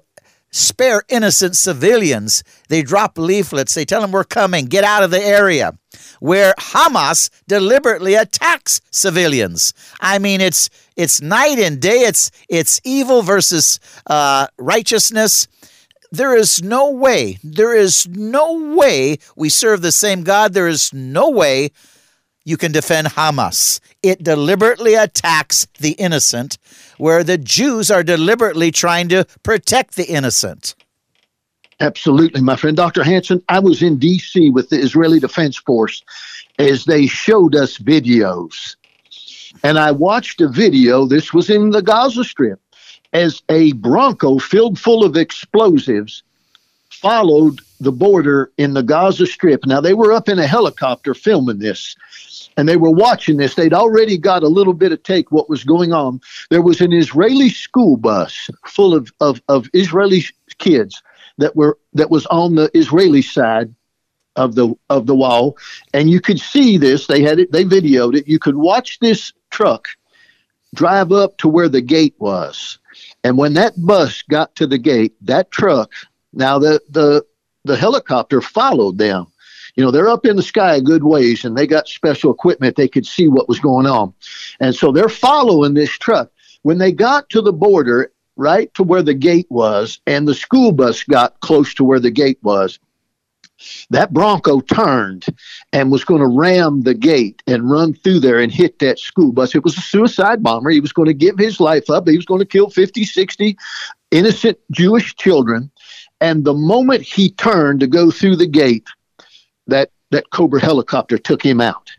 spare 0.51 1.03
innocent 1.09 1.55
civilians. 1.55 2.43
They 2.69 2.81
drop 2.81 3.17
leaflets, 3.17 3.73
they 3.73 3.85
tell 3.85 4.01
them 4.01 4.11
we're 4.11 4.23
coming, 4.23 4.65
get 4.65 4.83
out 4.83 5.03
of 5.03 5.11
the 5.11 5.21
area. 5.21 5.77
Where 6.19 6.53
Hamas 6.59 7.29
deliberately 7.47 8.15
attacks 8.15 8.81
civilians. 8.91 9.73
I 9.99 10.19
mean, 10.19 10.41
it's 10.41 10.69
it's 10.95 11.21
night 11.21 11.59
and 11.59 11.79
day. 11.79 12.01
It's 12.01 12.31
it's 12.49 12.81
evil 12.83 13.21
versus 13.21 13.79
uh, 14.07 14.47
righteousness. 14.57 15.47
There 16.11 16.35
is 16.35 16.61
no 16.61 16.91
way. 16.91 17.37
There 17.43 17.75
is 17.75 18.07
no 18.07 18.75
way 18.75 19.17
we 19.35 19.49
serve 19.49 19.81
the 19.81 19.91
same 19.91 20.23
God. 20.23 20.53
There 20.53 20.67
is 20.67 20.93
no 20.93 21.29
way 21.29 21.71
you 22.43 22.57
can 22.57 22.71
defend 22.71 23.09
Hamas. 23.09 23.79
It 24.01 24.23
deliberately 24.23 24.95
attacks 24.95 25.67
the 25.79 25.91
innocent, 25.91 26.57
where 26.99 27.23
the 27.23 27.37
Jews 27.37 27.89
are 27.89 28.03
deliberately 28.03 28.71
trying 28.71 29.09
to 29.09 29.25
protect 29.41 29.95
the 29.95 30.05
innocent. 30.05 30.75
Absolutely, 31.79 32.41
my 32.41 32.57
friend. 32.57 32.75
Dr. 32.75 33.03
Hansen, 33.03 33.41
I 33.47 33.59
was 33.59 33.81
in 33.81 33.97
D.C. 33.97 34.49
with 34.49 34.69
the 34.69 34.77
Israeli 34.77 35.19
Defense 35.19 35.55
Force 35.55 36.03
as 36.59 36.83
they 36.83 37.07
showed 37.07 37.55
us 37.55 37.77
videos. 37.77 38.75
And 39.63 39.79
I 39.79 39.91
watched 39.91 40.41
a 40.41 40.49
video, 40.49 41.05
this 41.05 41.33
was 41.33 41.49
in 41.49 41.69
the 41.69 41.81
Gaza 41.81 42.25
Strip, 42.25 42.59
as 43.13 43.41
a 43.47 43.71
Bronco 43.73 44.37
filled 44.37 44.77
full 44.77 45.05
of 45.05 45.15
explosives 45.15 46.21
followed 46.89 47.61
the 47.79 47.91
border 47.91 48.51
in 48.57 48.73
the 48.73 48.83
Gaza 48.83 49.25
Strip. 49.25 49.65
Now, 49.65 49.79
they 49.79 49.93
were 49.93 50.11
up 50.11 50.27
in 50.27 50.39
a 50.39 50.47
helicopter 50.47 51.13
filming 51.13 51.59
this, 51.59 51.95
and 52.57 52.67
they 52.67 52.77
were 52.77 52.91
watching 52.91 53.37
this. 53.37 53.55
They'd 53.55 53.73
already 53.73 54.17
got 54.17 54.43
a 54.43 54.47
little 54.47 54.73
bit 54.73 54.91
of 54.91 55.01
take 55.03 55.31
what 55.31 55.49
was 55.49 55.63
going 55.63 55.93
on. 55.93 56.19
There 56.49 56.61
was 56.61 56.81
an 56.81 56.91
Israeli 56.91 57.49
school 57.49 57.97
bus 57.97 58.49
full 58.65 58.93
of, 58.93 59.11
of, 59.21 59.41
of 59.47 59.69
Israeli 59.73 60.25
kids 60.57 61.01
that 61.37 61.55
were 61.55 61.77
that 61.93 62.09
was 62.09 62.25
on 62.27 62.55
the 62.55 62.69
Israeli 62.73 63.21
side 63.21 63.73
of 64.35 64.55
the 64.55 64.73
of 64.89 65.07
the 65.07 65.15
wall, 65.15 65.57
and 65.93 66.09
you 66.09 66.21
could 66.21 66.39
see 66.39 66.77
this. 66.77 67.07
They 67.07 67.21
had 67.21 67.39
it. 67.39 67.51
They 67.51 67.63
videoed 67.63 68.15
it. 68.15 68.27
You 68.27 68.39
could 68.39 68.57
watch 68.57 68.99
this 68.99 69.33
truck 69.49 69.87
drive 70.75 71.11
up 71.11 71.37
to 71.39 71.47
where 71.47 71.69
the 71.69 71.81
gate 71.81 72.15
was, 72.19 72.77
and 73.23 73.37
when 73.37 73.53
that 73.53 73.73
bus 73.77 74.21
got 74.23 74.55
to 74.55 74.67
the 74.67 74.77
gate, 74.77 75.13
that 75.21 75.49
truck. 75.51 75.91
Now 76.33 76.59
the 76.59 76.81
the 76.89 77.25
the 77.65 77.77
helicopter 77.77 78.41
followed 78.41 78.97
them. 78.97 79.27
You 79.75 79.83
know, 79.83 79.91
they're 79.91 80.09
up 80.09 80.25
in 80.25 80.35
the 80.35 80.43
sky 80.43 80.75
a 80.75 80.81
good 80.81 81.03
ways, 81.03 81.45
and 81.45 81.57
they 81.57 81.67
got 81.67 81.87
special 81.87 82.31
equipment. 82.31 82.75
They 82.75 82.87
could 82.87 83.05
see 83.05 83.27
what 83.27 83.47
was 83.47 83.59
going 83.59 83.85
on, 83.85 84.13
and 84.59 84.75
so 84.75 84.91
they're 84.91 85.09
following 85.09 85.73
this 85.73 85.91
truck. 85.91 86.31
When 86.63 86.77
they 86.77 86.91
got 86.91 87.29
to 87.29 87.41
the 87.41 87.53
border, 87.53 88.11
right 88.35 88.73
to 88.73 88.83
where 88.83 89.03
the 89.03 89.13
gate 89.13 89.47
was, 89.49 89.99
and 90.07 90.27
the 90.27 90.33
school 90.33 90.71
bus 90.71 91.03
got 91.03 91.39
close 91.41 91.73
to 91.75 91.83
where 91.83 91.99
the 91.99 92.11
gate 92.11 92.39
was. 92.41 92.79
That 93.89 94.13
Bronco 94.13 94.61
turned 94.61 95.25
and 95.73 95.91
was 95.91 96.05
going 96.05 96.21
to 96.21 96.27
ram 96.27 96.83
the 96.83 96.93
gate 96.93 97.43
and 97.45 97.69
run 97.69 97.93
through 97.93 98.21
there 98.21 98.39
and 98.39 98.51
hit 98.51 98.79
that 98.79 98.99
school 98.99 99.33
bus. 99.33 99.53
It 99.53 99.65
was 99.65 99.77
a 99.77 99.81
suicide 99.81 100.41
bomber. 100.41 100.69
He 100.69 100.79
was 100.79 100.93
going 100.93 101.07
to 101.07 101.13
give 101.13 101.37
his 101.37 101.59
life 101.59 101.89
up. 101.89 102.07
He 102.07 102.15
was 102.15 102.25
going 102.25 102.39
to 102.39 102.45
kill 102.45 102.69
50, 102.69 103.03
60 103.03 103.57
innocent 104.11 104.57
Jewish 104.71 105.15
children. 105.15 105.69
And 106.21 106.43
the 106.43 106.53
moment 106.53 107.01
he 107.01 107.31
turned 107.31 107.79
to 107.79 107.87
go 107.87 108.11
through 108.11 108.35
the 108.35 108.47
gate, 108.47 108.87
that, 109.67 109.91
that 110.11 110.29
Cobra 110.31 110.59
helicopter 110.59 111.17
took 111.17 111.43
him 111.43 111.61
out. 111.61 111.91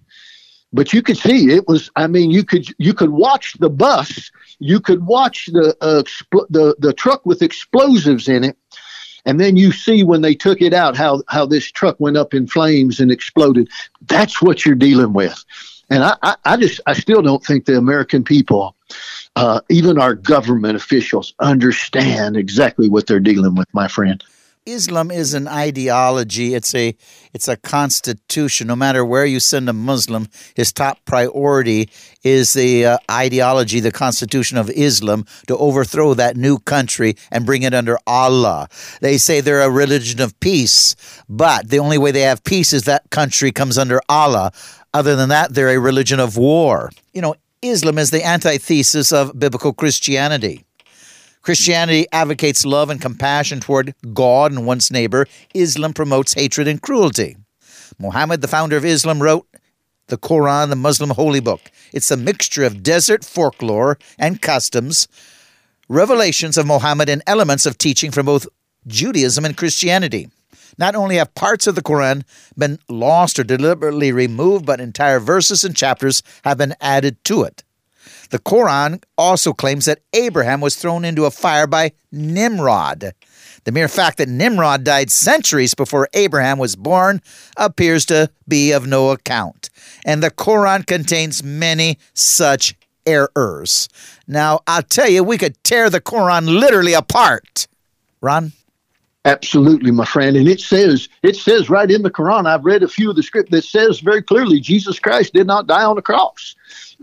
But 0.72 0.92
you 0.92 1.02
could 1.02 1.16
see 1.16 1.50
it 1.50 1.66
was 1.66 1.90
i 1.96 2.06
mean 2.06 2.30
you 2.30 2.44
could 2.44 2.64
you 2.78 2.94
could 2.94 3.10
watch 3.10 3.54
the 3.58 3.68
bus 3.68 4.30
you 4.60 4.78
could 4.78 5.04
watch 5.04 5.46
the 5.46 5.76
uh, 5.80 6.00
expl- 6.00 6.46
the 6.48 6.76
the 6.78 6.92
truck 6.92 7.26
with 7.26 7.42
explosives 7.42 8.28
in 8.28 8.44
it 8.44 8.56
and 9.24 9.40
then 9.40 9.56
you 9.56 9.72
see 9.72 10.02
when 10.02 10.22
they 10.22 10.34
took 10.34 10.62
it 10.62 10.72
out 10.72 10.96
how 10.96 11.22
how 11.28 11.46
this 11.46 11.70
truck 11.70 11.98
went 11.98 12.16
up 12.16 12.34
in 12.34 12.46
flames 12.46 13.00
and 13.00 13.10
exploded. 13.10 13.68
That's 14.06 14.40
what 14.40 14.64
you're 14.64 14.74
dealing 14.74 15.12
with 15.12 15.44
and 15.90 16.02
i 16.04 16.16
i, 16.22 16.36
I 16.44 16.56
just 16.56 16.80
i 16.86 16.92
still 16.92 17.22
don't 17.22 17.44
think 17.44 17.66
the 17.66 17.76
american 17.76 18.24
people 18.24 18.76
uh, 19.36 19.60
even 19.70 19.98
our 19.98 20.14
government 20.14 20.74
officials 20.74 21.32
understand 21.38 22.36
exactly 22.36 22.90
what 22.90 23.06
they're 23.06 23.20
dealing 23.20 23.54
with 23.54 23.68
my 23.72 23.86
friend 23.86 24.24
Islam 24.66 25.10
is 25.10 25.32
an 25.32 25.48
ideology. 25.48 26.54
It's 26.54 26.74
a 26.74 26.94
it's 27.32 27.48
a 27.48 27.56
constitution. 27.56 28.66
No 28.66 28.76
matter 28.76 29.04
where 29.04 29.24
you 29.24 29.40
send 29.40 29.68
a 29.68 29.72
Muslim, 29.72 30.28
his 30.54 30.72
top 30.72 30.98
priority 31.06 31.88
is 32.22 32.52
the 32.52 32.84
uh, 32.84 32.98
ideology, 33.10 33.80
the 33.80 33.92
constitution 33.92 34.58
of 34.58 34.68
Islam, 34.70 35.24
to 35.46 35.56
overthrow 35.56 36.12
that 36.14 36.36
new 36.36 36.58
country 36.58 37.16
and 37.30 37.46
bring 37.46 37.62
it 37.62 37.72
under 37.72 37.98
Allah. 38.06 38.68
They 39.00 39.16
say 39.16 39.40
they're 39.40 39.62
a 39.62 39.70
religion 39.70 40.20
of 40.20 40.38
peace, 40.40 40.94
but 41.28 41.70
the 41.70 41.78
only 41.78 41.96
way 41.96 42.10
they 42.10 42.22
have 42.22 42.44
peace 42.44 42.72
is 42.74 42.82
that 42.82 43.08
country 43.10 43.52
comes 43.52 43.78
under 43.78 44.00
Allah. 44.08 44.52
Other 44.92 45.14
than 45.16 45.28
that, 45.28 45.54
they're 45.54 45.70
a 45.70 45.78
religion 45.78 46.18
of 46.18 46.36
war. 46.36 46.90
You 47.12 47.22
know, 47.22 47.34
Islam 47.62 47.98
is 47.98 48.10
the 48.10 48.24
antithesis 48.24 49.12
of 49.12 49.38
biblical 49.38 49.72
Christianity. 49.72 50.64
Christianity 51.42 52.06
advocates 52.12 52.66
love 52.66 52.90
and 52.90 53.00
compassion 53.00 53.60
toward 53.60 53.94
God 54.12 54.52
and 54.52 54.66
one's 54.66 54.90
neighbor. 54.90 55.26
Islam 55.54 55.94
promotes 55.94 56.34
hatred 56.34 56.68
and 56.68 56.82
cruelty. 56.82 57.36
Muhammad, 57.98 58.40
the 58.40 58.48
founder 58.48 58.76
of 58.76 58.84
Islam, 58.84 59.22
wrote 59.22 59.46
the 60.08 60.18
Quran, 60.18 60.68
the 60.68 60.76
Muslim 60.76 61.10
holy 61.10 61.40
book. 61.40 61.70
It's 61.92 62.10
a 62.10 62.16
mixture 62.16 62.64
of 62.64 62.82
desert 62.82 63.24
folklore 63.24 63.98
and 64.18 64.42
customs, 64.42 65.08
revelations 65.88 66.58
of 66.58 66.66
Muhammad, 66.66 67.08
and 67.08 67.22
elements 67.26 67.64
of 67.64 67.78
teaching 67.78 68.10
from 68.10 68.26
both 68.26 68.46
Judaism 68.86 69.44
and 69.44 69.56
Christianity. 69.56 70.28
Not 70.80 70.96
only 70.96 71.16
have 71.16 71.34
parts 71.34 71.66
of 71.66 71.74
the 71.74 71.82
Quran 71.82 72.22
been 72.56 72.78
lost 72.88 73.38
or 73.38 73.44
deliberately 73.44 74.12
removed, 74.12 74.64
but 74.64 74.80
entire 74.80 75.20
verses 75.20 75.62
and 75.62 75.76
chapters 75.76 76.22
have 76.42 76.56
been 76.56 76.74
added 76.80 77.22
to 77.24 77.42
it. 77.42 77.62
The 78.30 78.38
Quran 78.38 79.02
also 79.18 79.52
claims 79.52 79.84
that 79.84 80.00
Abraham 80.14 80.62
was 80.62 80.76
thrown 80.76 81.04
into 81.04 81.26
a 81.26 81.30
fire 81.30 81.66
by 81.66 81.92
Nimrod. 82.10 83.12
The 83.64 83.72
mere 83.72 83.88
fact 83.88 84.16
that 84.18 84.28
Nimrod 84.28 84.84
died 84.84 85.10
centuries 85.10 85.74
before 85.74 86.08
Abraham 86.14 86.58
was 86.58 86.76
born 86.76 87.20
appears 87.58 88.06
to 88.06 88.30
be 88.48 88.72
of 88.72 88.86
no 88.86 89.10
account, 89.10 89.68
and 90.06 90.22
the 90.22 90.30
Quran 90.30 90.86
contains 90.86 91.42
many 91.42 91.98
such 92.14 92.74
errors. 93.04 93.88
Now, 94.26 94.60
I'll 94.66 94.82
tell 94.82 95.10
you, 95.10 95.22
we 95.24 95.36
could 95.36 95.62
tear 95.62 95.90
the 95.90 96.00
Quran 96.00 96.58
literally 96.58 96.94
apart. 96.94 97.66
Ron? 98.22 98.52
Absolutely, 99.24 99.90
my 99.90 100.06
friend. 100.06 100.36
And 100.36 100.48
it 100.48 100.60
says, 100.60 101.08
it 101.22 101.36
says 101.36 101.68
right 101.68 101.90
in 101.90 102.02
the 102.02 102.10
Quran, 102.10 102.46
I've 102.46 102.64
read 102.64 102.82
a 102.82 102.88
few 102.88 103.10
of 103.10 103.16
the 103.16 103.22
script 103.22 103.50
that 103.50 103.64
says 103.64 104.00
very 104.00 104.22
clearly 104.22 104.60
Jesus 104.60 104.98
Christ 104.98 105.34
did 105.34 105.46
not 105.46 105.66
die 105.66 105.84
on 105.84 105.96
the 105.96 106.02
cross 106.02 106.54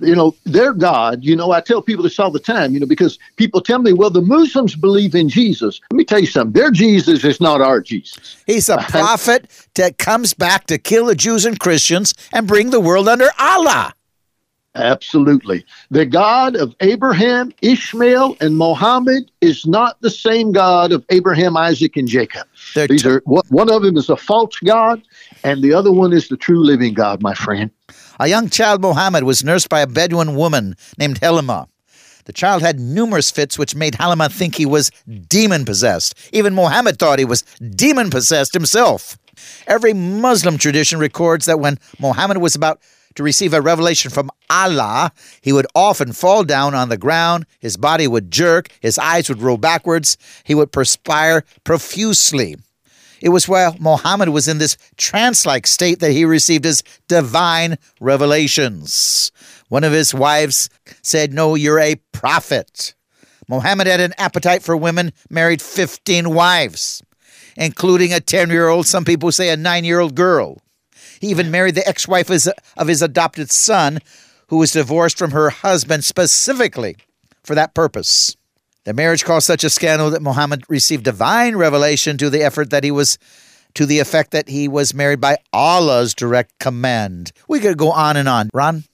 you 0.01 0.15
know, 0.15 0.35
their 0.45 0.73
God, 0.73 1.23
you 1.23 1.35
know, 1.35 1.51
I 1.51 1.61
tell 1.61 1.81
people 1.81 2.03
this 2.03 2.19
all 2.19 2.31
the 2.31 2.39
time, 2.39 2.73
you 2.73 2.79
know, 2.79 2.85
because 2.85 3.17
people 3.35 3.61
tell 3.61 3.79
me, 3.79 3.93
well, 3.93 4.09
the 4.09 4.21
Muslims 4.21 4.75
believe 4.75 5.15
in 5.15 5.29
Jesus. 5.29 5.81
Let 5.91 5.97
me 5.97 6.05
tell 6.05 6.19
you 6.19 6.27
something. 6.27 6.53
Their 6.53 6.71
Jesus 6.71 7.23
is 7.23 7.41
not 7.41 7.61
our 7.61 7.81
Jesus. 7.81 8.43
He's 8.45 8.69
a 8.69 8.77
prophet 8.89 9.47
that 9.75 9.97
comes 9.97 10.33
back 10.33 10.67
to 10.67 10.77
kill 10.77 11.07
the 11.07 11.15
Jews 11.15 11.45
and 11.45 11.59
Christians 11.59 12.13
and 12.31 12.47
bring 12.47 12.69
the 12.69 12.79
world 12.79 13.07
under 13.07 13.29
Allah. 13.39 13.93
Absolutely. 14.77 15.65
The 15.91 16.05
God 16.05 16.55
of 16.55 16.75
Abraham, 16.81 17.51
Ishmael, 17.61 18.37
and 18.39 18.57
Mohammed 18.57 19.31
is 19.41 19.65
not 19.65 19.99
the 20.01 20.09
same 20.09 20.51
God 20.51 20.91
of 20.91 21.03
Abraham, 21.09 21.57
Isaac, 21.57 21.97
and 21.97 22.07
Jacob. 22.07 22.47
They're 22.75 22.87
These 22.87 23.03
t- 23.03 23.09
are 23.09 23.21
one 23.25 23.71
of 23.71 23.81
them 23.81 23.97
is 23.97 24.09
a 24.09 24.17
false 24.17 24.57
God, 24.59 25.01
and 25.43 25.63
the 25.63 25.73
other 25.73 25.91
one 25.91 26.13
is 26.13 26.27
the 26.27 26.37
true 26.37 26.63
living 26.63 26.93
God, 26.93 27.21
my 27.21 27.33
friend. 27.33 27.71
A 28.19 28.27
young 28.27 28.49
child, 28.49 28.81
Mohammed, 28.81 29.23
was 29.23 29.43
nursed 29.43 29.69
by 29.69 29.81
a 29.81 29.87
Bedouin 29.87 30.35
woman 30.35 30.75
named 30.97 31.17
Halima. 31.19 31.67
The 32.25 32.33
child 32.33 32.61
had 32.61 32.79
numerous 32.79 33.31
fits 33.31 33.57
which 33.57 33.73
made 33.73 33.95
Halima 33.95 34.29
think 34.29 34.55
he 34.55 34.65
was 34.65 34.91
demon 35.29 35.63
possessed. 35.65 36.13
Even 36.33 36.53
Mohammed 36.53 36.99
thought 36.99 37.19
he 37.19 37.25
was 37.25 37.43
demon 37.75 38.09
possessed 38.09 38.53
himself. 38.53 39.17
Every 39.65 39.93
Muslim 39.93 40.57
tradition 40.57 40.99
records 40.99 41.45
that 41.45 41.59
when 41.59 41.79
Mohammed 41.99 42.39
was 42.39 42.55
about 42.55 42.81
to 43.17 43.23
receive 43.23 43.53
a 43.53 43.61
revelation 43.61 44.11
from 44.11 44.29
Allah, 44.47 45.11
he 45.41 45.51
would 45.51 45.65
often 45.73 46.13
fall 46.13 46.43
down 46.43 46.75
on 46.75 46.89
the 46.89 46.97
ground, 46.97 47.47
his 47.59 47.75
body 47.75 48.07
would 48.07 48.31
jerk, 48.31 48.69
his 48.79 48.99
eyes 48.99 49.27
would 49.27 49.41
roll 49.41 49.57
backwards, 49.57 50.17
he 50.43 50.53
would 50.53 50.71
perspire 50.71 51.43
profusely. 51.63 52.55
It 53.19 53.29
was 53.29 53.47
while 53.47 53.75
Muhammad 53.79 54.29
was 54.29 54.47
in 54.47 54.59
this 54.59 54.77
trance 54.97 55.47
like 55.47 55.65
state 55.65 55.99
that 55.99 56.11
he 56.11 56.25
received 56.25 56.63
his 56.63 56.83
divine 57.07 57.77
revelations. 57.99 59.31
One 59.67 59.83
of 59.83 59.93
his 59.93 60.13
wives 60.13 60.69
said, 61.01 61.33
No, 61.33 61.55
you're 61.55 61.79
a 61.79 61.95
prophet. 62.11 62.93
Muhammad 63.47 63.87
had 63.87 63.99
an 63.99 64.13
appetite 64.19 64.61
for 64.61 64.77
women, 64.77 65.11
married 65.27 65.63
15 65.63 66.29
wives, 66.29 67.01
including 67.55 68.13
a 68.13 68.19
10 68.19 68.51
year 68.51 68.67
old, 68.67 68.85
some 68.85 69.05
people 69.05 69.31
say 69.31 69.49
a 69.49 69.57
9 69.57 69.83
year 69.83 69.99
old 69.99 70.13
girl. 70.13 70.61
He 71.19 71.27
even 71.27 71.51
married 71.51 71.75
the 71.75 71.87
ex 71.87 72.07
wife 72.07 72.29
of 72.29 72.87
his 72.87 73.01
adopted 73.01 73.51
son, 73.51 73.99
who 74.49 74.57
was 74.57 74.71
divorced 74.71 75.17
from 75.17 75.31
her 75.31 75.49
husband 75.49 76.03
specifically 76.03 76.97
for 77.43 77.55
that 77.55 77.73
purpose. 77.73 78.35
The 78.85 78.93
marriage 78.93 79.25
caused 79.25 79.47
such 79.47 79.65
a 79.65 79.69
scandal 79.69 80.09
that 80.11 80.21
Muhammad 80.21 80.63
received 80.69 81.03
divine 81.03 81.57
revelation 81.57 82.17
to 82.19 82.29
the 82.29 82.41
effort 82.41 82.69
that 82.69 82.85
he 82.85 82.91
was 82.91 83.17
to 83.73 83.85
the 83.85 83.99
effect 83.99 84.31
that 84.31 84.47
he 84.47 84.67
was 84.67 84.93
married 84.93 85.21
by 85.21 85.37
Allah's 85.53 86.13
direct 86.13 86.57
command. 86.59 87.31
We 87.47 87.59
could 87.59 87.77
go 87.77 87.91
on 87.91 88.17
and 88.17 88.27
on. 88.27 88.49
Ron? 88.53 88.85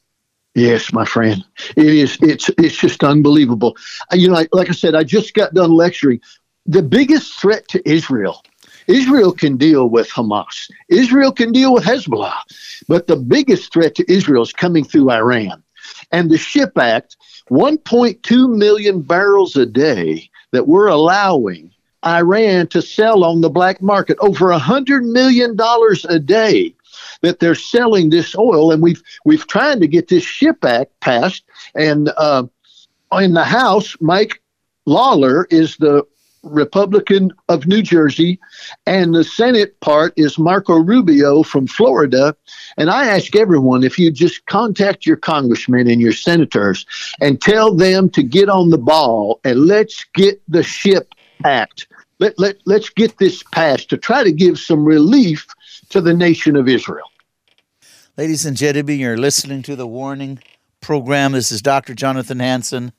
Yes, 0.56 0.92
my 0.92 1.06
friend. 1.06 1.44
It 1.76 1.86
is 1.86 2.18
it's 2.22 2.50
it's 2.58 2.76
just 2.76 3.04
unbelievable. 3.04 3.78
You 4.12 4.30
know, 4.30 4.46
like 4.52 4.70
I 4.70 4.74
said, 4.74 4.96
I 4.96 5.04
just 5.04 5.34
got 5.34 5.54
done 5.54 5.72
lecturing. 5.72 6.22
The 6.66 6.84
biggest 6.84 7.40
threat 7.40 7.68
to 7.70 7.90
Israel 7.90 8.44
Israel 8.88 9.32
can 9.32 9.58
deal 9.58 9.89
with 9.89 10.10
Hamas. 10.10 10.69
Israel 10.89 11.32
can 11.32 11.52
deal 11.52 11.74
with 11.74 11.84
Hezbollah. 11.84 12.38
But 12.88 13.08
the 13.08 13.15
biggest 13.15 13.72
threat 13.72 13.96
to 13.96 14.12
Israel 14.12 14.43
is 14.43 14.54
coming 14.54 14.84
through 14.84 15.12
Iran. 15.12 15.63
And 16.12 16.30
the 16.30 16.38
SHIP 16.38 16.78
Act, 16.78 17.17
1.2 17.50 18.56
million 18.56 19.02
barrels 19.02 19.56
a 19.56 19.65
day 19.65 20.30
that 20.52 20.67
we're 20.67 20.88
allowing 20.88 21.72
Iran 22.06 22.67
to 22.67 22.82
sell 22.82 23.24
on 23.24 23.41
the 23.41 23.50
black 23.50 23.82
market, 23.82 24.17
over 24.19 24.48
$100 24.48 25.04
million 25.12 25.58
a 26.10 26.19
day 26.19 26.76
that 27.22 27.39
they're 27.39 27.56
selling 27.56 28.10
this 28.10 28.36
oil. 28.36 28.72
And 28.72 28.82
we've, 28.82 29.02
we've 29.26 29.48
tried 29.48 29.80
to 29.82 29.88
get 29.88 30.10
this 30.10 30.24
SHIP 30.24 30.63
Act 30.65 31.00
passed. 31.00 31.43
And 31.76 32.12
uh, 32.17 32.43
in 33.13 33.34
the 33.34 33.43
House, 33.43 33.96
Mike 34.00 34.41
Lawler 34.86 35.48
is 35.50 35.78
the 35.78 36.06
Republican 36.44 37.32
of 37.50 37.66
New 37.66 37.82
Jersey, 37.82 38.40
and 38.86 39.16
the 39.16 39.24
Senate 39.24 39.80
part 39.80 40.14
is 40.18 40.38
Marco 40.38 40.76
Rubio 40.76 41.44
from 41.44 41.68
Florida. 41.68 42.36
And 42.78 42.90
I 42.90 43.08
ask 43.08 43.36
everyone 43.36 43.84
if 43.84 43.98
you 43.98 44.12
just 44.12 44.46
contact 44.46 45.06
your 45.06 45.18
congressmen 45.18 45.90
and 45.90 46.02
your 46.02 46.14
senators 46.14 46.86
and 47.22 47.42
tell 47.42 47.74
them 47.74 48.10
to 48.12 48.24
get 48.24 48.50
on 48.50 48.70
the 48.70 48.78
ball 48.78 49.40
and 49.44 49.66
let's 49.66 50.06
get 50.14 50.42
the 50.48 50.64
SHIP 50.64 51.14
Act. 51.46 51.88
Let, 52.20 52.38
let, 52.38 52.58
let's 52.66 52.90
get 52.90 53.18
this 53.18 53.44
passed 53.52 53.90
to 53.90 53.98
try 53.98 54.24
to 54.24 54.32
give 54.32 54.60
some 54.60 54.86
relief 54.86 55.48
to 55.90 56.02
the 56.02 56.14
nation 56.14 56.56
of 56.56 56.68
Israel. 56.68 57.10
Ladies 58.16 58.46
and 58.46 58.56
gentlemen, 58.56 59.00
you're 59.00 59.18
listening 59.18 59.64
to 59.64 59.76
the 59.76 59.88
Warning 59.88 60.40
Program. 60.82 61.32
This 61.32 61.52
is 61.52 61.62
Dr. 61.62 61.96
Jonathan 61.96 62.40
Hansen 62.40 62.94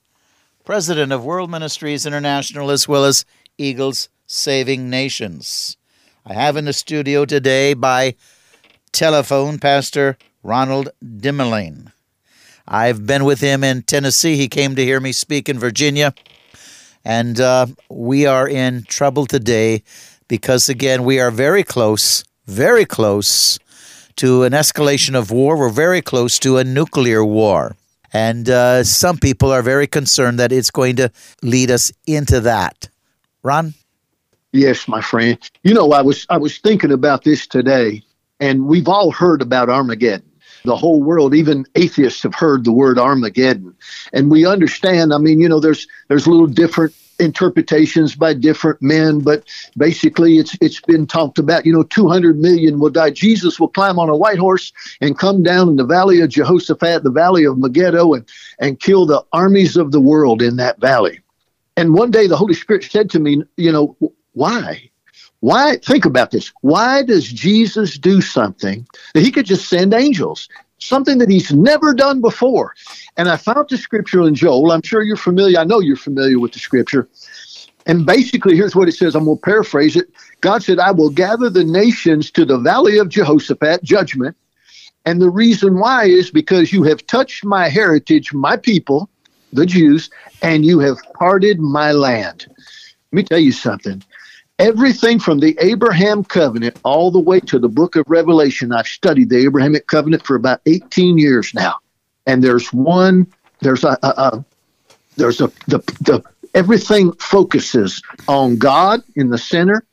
president 0.65 1.13
of 1.13 1.25
World 1.25 1.51
Ministries 1.51 2.07
International, 2.07 2.71
as 2.71 2.89
well 2.89 3.05
as 3.05 3.27
Eagles 3.59 4.09
Saving 4.27 4.89
Nations. 4.89 5.77
I 6.25 6.33
have 6.33 6.57
in 6.57 6.65
the 6.65 6.73
studio 6.73 7.27
today 7.27 7.75
by 7.75 8.15
telephone 8.91 9.59
Pastor 9.59 10.17
Ronald 10.43 10.89
Dimaline. 11.05 11.93
I've 12.67 13.07
been 13.07 13.27
with 13.27 13.41
him 13.41 13.63
in 13.63 13.83
Tennessee. 13.83 14.37
He 14.37 14.49
came 14.49 14.75
to 14.75 14.85
hear 14.85 15.01
me 15.01 15.13
speak 15.13 15.51
in 15.51 15.59
Virginia. 15.59 16.15
And 17.05 17.39
uh, 17.39 17.67
we 17.91 18.25
are 18.25 18.49
in 18.49 18.85
trouble 18.85 19.27
today 19.27 19.83
because, 20.29 20.71
again, 20.71 21.05
we 21.05 21.21
are 21.21 21.31
very 21.31 21.63
close, 21.63 22.25
very 22.47 22.87
close 22.87 23.59
to 24.17 24.45
an 24.45 24.55
escalation 24.55 25.15
of 25.15 25.31
war. 25.31 25.59
We're 25.59 25.69
very 25.69 26.01
close 26.01 26.39
to 26.39 26.57
a 26.57 26.65
nuclear 26.65 27.23
war. 27.23 27.77
And 28.15 28.49
uh, 28.49 28.85
some 28.85 29.19
people 29.19 29.51
are 29.51 29.61
very 29.61 29.89
concerned 29.89 30.39
that 30.39 30.53
it's 30.53 30.71
going 30.71 30.97
to 30.97 31.11
lead 31.43 31.73
us 31.73 31.93
into 32.07 32.41
that. 32.41 32.89
Ron? 33.43 33.75
Yes, 34.53 34.87
my 34.87 35.01
friend. 35.01 35.37
You 35.65 35.75
know, 35.75 35.91
I 35.91 36.01
was 36.01 36.25
I 36.31 36.39
was 36.39 36.59
thinking 36.59 36.93
about 36.93 37.25
this 37.25 37.45
today, 37.45 38.03
and 38.39 38.67
we've 38.67 38.87
all 38.87 39.11
heard 39.11 39.43
about 39.43 39.69
Armageddon. 39.69 40.31
The 40.65 40.77
whole 40.77 41.03
world, 41.03 41.35
even 41.35 41.67
atheists, 41.75 42.23
have 42.23 42.35
heard 42.35 42.65
the 42.65 42.73
word 42.73 42.99
Armageddon, 42.99 43.77
and 44.13 44.31
we 44.31 44.47
understand. 44.47 45.13
I 45.13 45.19
mean, 45.19 45.41
you 45.41 45.49
know, 45.49 45.61
there's 45.61 45.87
there's 46.09 46.27
little 46.27 46.47
different 46.47 46.95
interpretations 47.19 48.15
by 48.15 48.35
different 48.35 48.81
men, 48.83 49.21
but 49.21 49.45
basically 49.77 50.39
it's 50.39 50.57
it's 50.61 50.81
been 50.81 51.07
talked 51.07 51.39
about. 51.39 51.67
You 51.67 51.73
know, 51.73 51.83
200 51.83 52.39
million 52.39 52.79
will 52.79 52.91
die. 52.91 53.11
Jesus 53.11 53.61
will 53.61 53.69
climb 53.69 53.99
on 53.99 54.09
a 54.09 54.17
white 54.17 54.39
horse 54.39 54.73
and 55.01 55.19
come 55.19 55.43
down 55.43 55.69
in 55.69 55.77
the 55.77 55.85
valley 55.85 56.21
of 56.21 56.31
Jehoshaphat, 56.31 57.03
the 57.03 57.11
valley 57.11 57.45
of 57.45 57.59
Megiddo, 57.59 58.15
and 58.15 58.29
and 58.59 58.81
kill 58.81 59.07
the 59.07 59.23
armies 59.33 59.77
of 59.77 59.93
the 59.93 60.01
world 60.01 60.43
in 60.43 60.57
that 60.57 60.81
valley. 60.81 61.21
And 61.77 61.95
one 61.95 62.11
day 62.11 62.27
the 62.27 62.37
Holy 62.37 62.55
Spirit 62.55 62.85
said 62.85 63.11
to 63.11 63.21
me, 63.21 63.43
you 63.57 63.73
know, 63.73 63.97
why? 64.33 64.91
Why 65.45 65.77
think 65.77 66.07
about 66.07 66.31
this? 66.31 66.51
Why 66.63 67.03
does 67.03 67.31
Jesus 67.31 67.99
do 67.99 68.23
something 68.23 68.87
that 69.13 69.21
he 69.23 69.31
could 69.31 69.45
just 69.45 69.69
send 69.69 69.93
angels? 69.93 70.49
Something 70.79 71.19
that 71.19 71.29
he's 71.29 71.53
never 71.53 71.93
done 71.93 72.23
before. 72.23 72.73
And 73.19 73.29
I 73.29 73.37
found 73.37 73.69
the 73.69 73.77
scripture 73.77 74.23
in 74.23 74.35
Joel. 74.35 74.73
I'm 74.73 74.81
sure 74.81 75.03
you're 75.03 75.19
familiar. 75.19 75.59
I 75.59 75.65
know 75.65 75.81
you're 75.81 75.97
familiar 75.97 76.39
with 76.39 76.53
the 76.53 76.61
scripture. 76.61 77.11
And 77.85 78.07
basically, 78.07 78.57
here's 78.57 78.75
what 78.75 78.89
it 78.89 78.93
says. 78.93 79.15
I'm 79.15 79.27
going 79.27 79.37
to 79.37 79.43
paraphrase 79.43 79.97
it. 79.97 80.07
God 80.41 80.63
said, 80.63 80.79
I 80.79 80.93
will 80.93 81.11
gather 81.11 81.51
the 81.51 81.63
nations 81.63 82.31
to 82.31 82.47
the 82.47 82.57
valley 82.57 82.97
of 82.97 83.11
Jehoshaphat, 83.11 83.83
judgment. 83.83 84.35
And 85.05 85.21
the 85.21 85.29
reason 85.29 85.79
why 85.79 86.07
is 86.07 86.31
because 86.31 86.73
you 86.73 86.85
have 86.85 87.07
touched 87.07 87.45
my 87.45 87.69
heritage, 87.69 88.33
my 88.33 88.57
people, 88.57 89.11
the 89.53 89.67
Jews, 89.67 90.09
and 90.41 90.65
you 90.65 90.79
have 90.79 90.97
parted 91.13 91.61
my 91.61 91.93
land. 91.93 92.47
Let 93.13 93.13
me 93.13 93.23
tell 93.25 93.39
you 93.39 93.53
something. 93.53 94.03
Everything 94.59 95.19
from 95.19 95.41
the 95.41 95.57
Abraham 95.61 96.25
covenant 96.25 96.77
all 96.85 97.11
the 97.11 97.21
way 97.21 97.41
to 97.41 97.59
the 97.59 97.69
book 97.69 97.97
of 97.97 98.05
Revelation, 98.09 98.73
I've 98.73 98.87
studied 98.87 99.31
the 99.31 99.45
Abrahamic 99.45 99.89
covenant 99.89 100.25
for 100.25 100.37
about 100.37 100.61
18 100.67 101.19
years 101.19 101.53
now 101.55 101.77
and 102.27 102.43
there's 102.43 102.73
one 102.73 103.27
there's 103.61 103.85
a, 103.85 103.97
a, 104.03 104.09
a 104.09 104.45
there's 105.17 105.41
a 105.41 105.53
the, 105.67 105.79
the 106.01 106.23
everything 106.55 107.13
focuses 107.15 108.03
on 108.29 108.57
God 108.57 109.01
in 109.17 109.31
the 109.31 109.39
center 109.39 109.87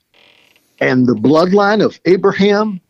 and 0.80 1.08
the 1.08 1.16
bloodline 1.16 1.84
of 1.84 2.00
Abraham 2.06 2.82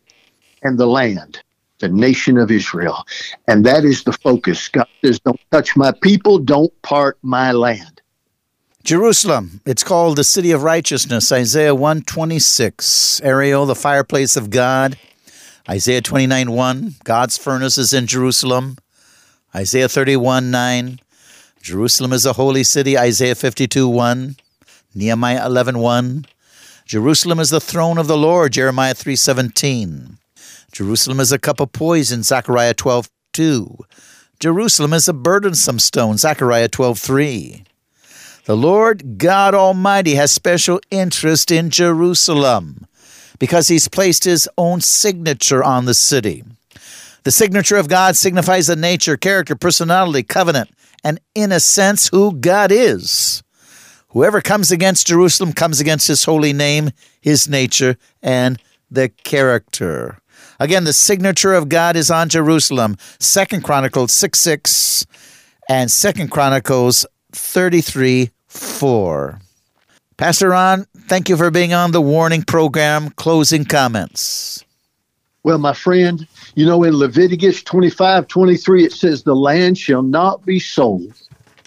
and 0.64 0.78
the 0.78 0.86
land, 0.86 1.42
the 1.80 1.90
nation 1.90 2.38
of 2.38 2.52
Israel. 2.52 3.04
And 3.48 3.66
that 3.66 3.84
is 3.84 4.04
the 4.04 4.14
focus. 4.14 4.70
God 4.70 4.88
says, 5.04 5.20
Don't 5.20 5.40
touch 5.52 5.76
my 5.76 5.92
people, 6.02 6.40
don't 6.40 6.74
part 6.84 7.18
my 7.22 7.52
land. 7.52 8.01
Jerusalem, 8.84 9.62
it's 9.64 9.84
called 9.84 10.18
the 10.18 10.24
city 10.24 10.52
of 10.52 10.64
righteousness, 10.64 11.32
Isaiah 11.32 11.76
126. 11.76 13.22
Ariel, 13.22 13.68
the 13.68 13.76
fireplace 13.76 14.36
of 14.36 14.50
God. 14.50 14.98
Isaiah 15.70 16.02
29 16.02 16.52
1, 16.52 16.96
God's 17.04 17.38
furnace 17.38 17.78
is 17.78 17.94
in 17.94 18.08
Jerusalem. 18.08 18.78
Isaiah 19.56 19.88
31 19.88 20.50
9. 20.50 21.00
Jerusalem 21.62 22.12
is 22.12 22.26
a 22.26 22.34
holy 22.34 22.64
city, 22.64 22.98
Isaiah 22.98 23.36
52 23.36 23.88
1. 23.88 24.36
Nehemiah 24.96 25.46
11 25.46 25.78
1. 25.78 26.26
Jerusalem 26.86 27.40
is 27.40 27.52
the 27.52 27.62
throne 27.62 28.00
of 28.00 28.08
the 28.08 28.18
Lord, 28.18 28.54
Jeremiah 28.54 28.96
3 28.96 29.16
17. 29.16 30.18
Jerusalem 30.72 31.20
is 31.20 31.32
a 31.32 31.38
cup 31.38 31.60
of 31.60 31.72
poison, 31.72 32.24
Zechariah 32.24 32.74
12 32.74 33.12
2. 33.34 33.78
Jerusalem 34.40 34.94
is 34.94 35.08
a 35.08 35.14
burdensome 35.14 35.78
stone, 35.78 36.18
Zechariah 36.18 36.68
12 36.68 36.98
3. 36.98 37.64
The 38.46 38.58
Lord 38.58 39.20
God 39.20 39.54
Almighty 39.54 40.16
has 40.16 40.32
special 40.32 40.82
interest 40.90 41.52
in 41.52 41.70
Jerusalem 41.70 42.88
because 43.38 43.68
he's 43.68 43.88
placed 43.88 44.24
his 44.24 44.50
own 44.58 44.82
signature 44.82 45.64
on 45.64 45.86
the 45.86 45.94
city. 45.94 46.44
The 47.24 47.32
signature 47.32 47.78
of 47.78 47.88
God 47.88 48.16
signifies 48.16 48.66
the 48.66 48.76
nature, 48.76 49.16
character, 49.16 49.56
personality, 49.56 50.24
covenant, 50.24 50.72
and 51.04 51.20
in 51.36 51.52
a 51.52 51.60
sense, 51.60 52.08
who 52.08 52.34
God 52.34 52.72
is. 52.72 53.44
Whoever 54.10 54.42
comes 54.42 54.72
against 54.72 55.08
Jerusalem 55.08 55.54
comes 55.54 55.80
against 55.80 56.08
his 56.08 56.24
holy 56.24 56.52
name, 56.52 56.90
his 57.22 57.48
nature, 57.48 57.96
and 58.24 58.60
the 58.90 59.10
character. 59.10 60.20
Again, 60.60 60.84
the 60.84 60.94
signature 60.94 61.54
of 61.54 61.70
God 61.70 61.96
is 61.96 62.10
on 62.10 62.28
Jerusalem. 62.28 62.98
Second 63.20 63.64
Chronicles 63.64 64.12
6 64.14 64.40
6 64.40 65.06
and 65.70 65.92
Second 65.92 66.32
Chronicles 66.32 67.06
33 67.32 68.32
4. 68.48 69.40
Pastor 70.18 70.50
Ron, 70.50 70.86
thank 70.96 71.30
you 71.30 71.38
for 71.38 71.50
being 71.50 71.74
on 71.74 71.92
the 71.92 72.02
warning 72.02 72.44
program. 72.44 73.10
Closing 73.12 73.66
comments. 73.66 74.64
Well, 75.44 75.58
my 75.58 75.74
friend, 75.74 76.28
you 76.54 76.66
know, 76.66 76.84
in 76.84 76.96
Leviticus 76.96 77.64
25 77.64 78.28
23, 78.28 78.86
it 78.86 78.92
says, 78.92 79.24
The 79.24 79.36
land 79.36 79.78
shall 79.78 80.04
not 80.04 80.46
be 80.46 80.60
sold, 80.60 81.14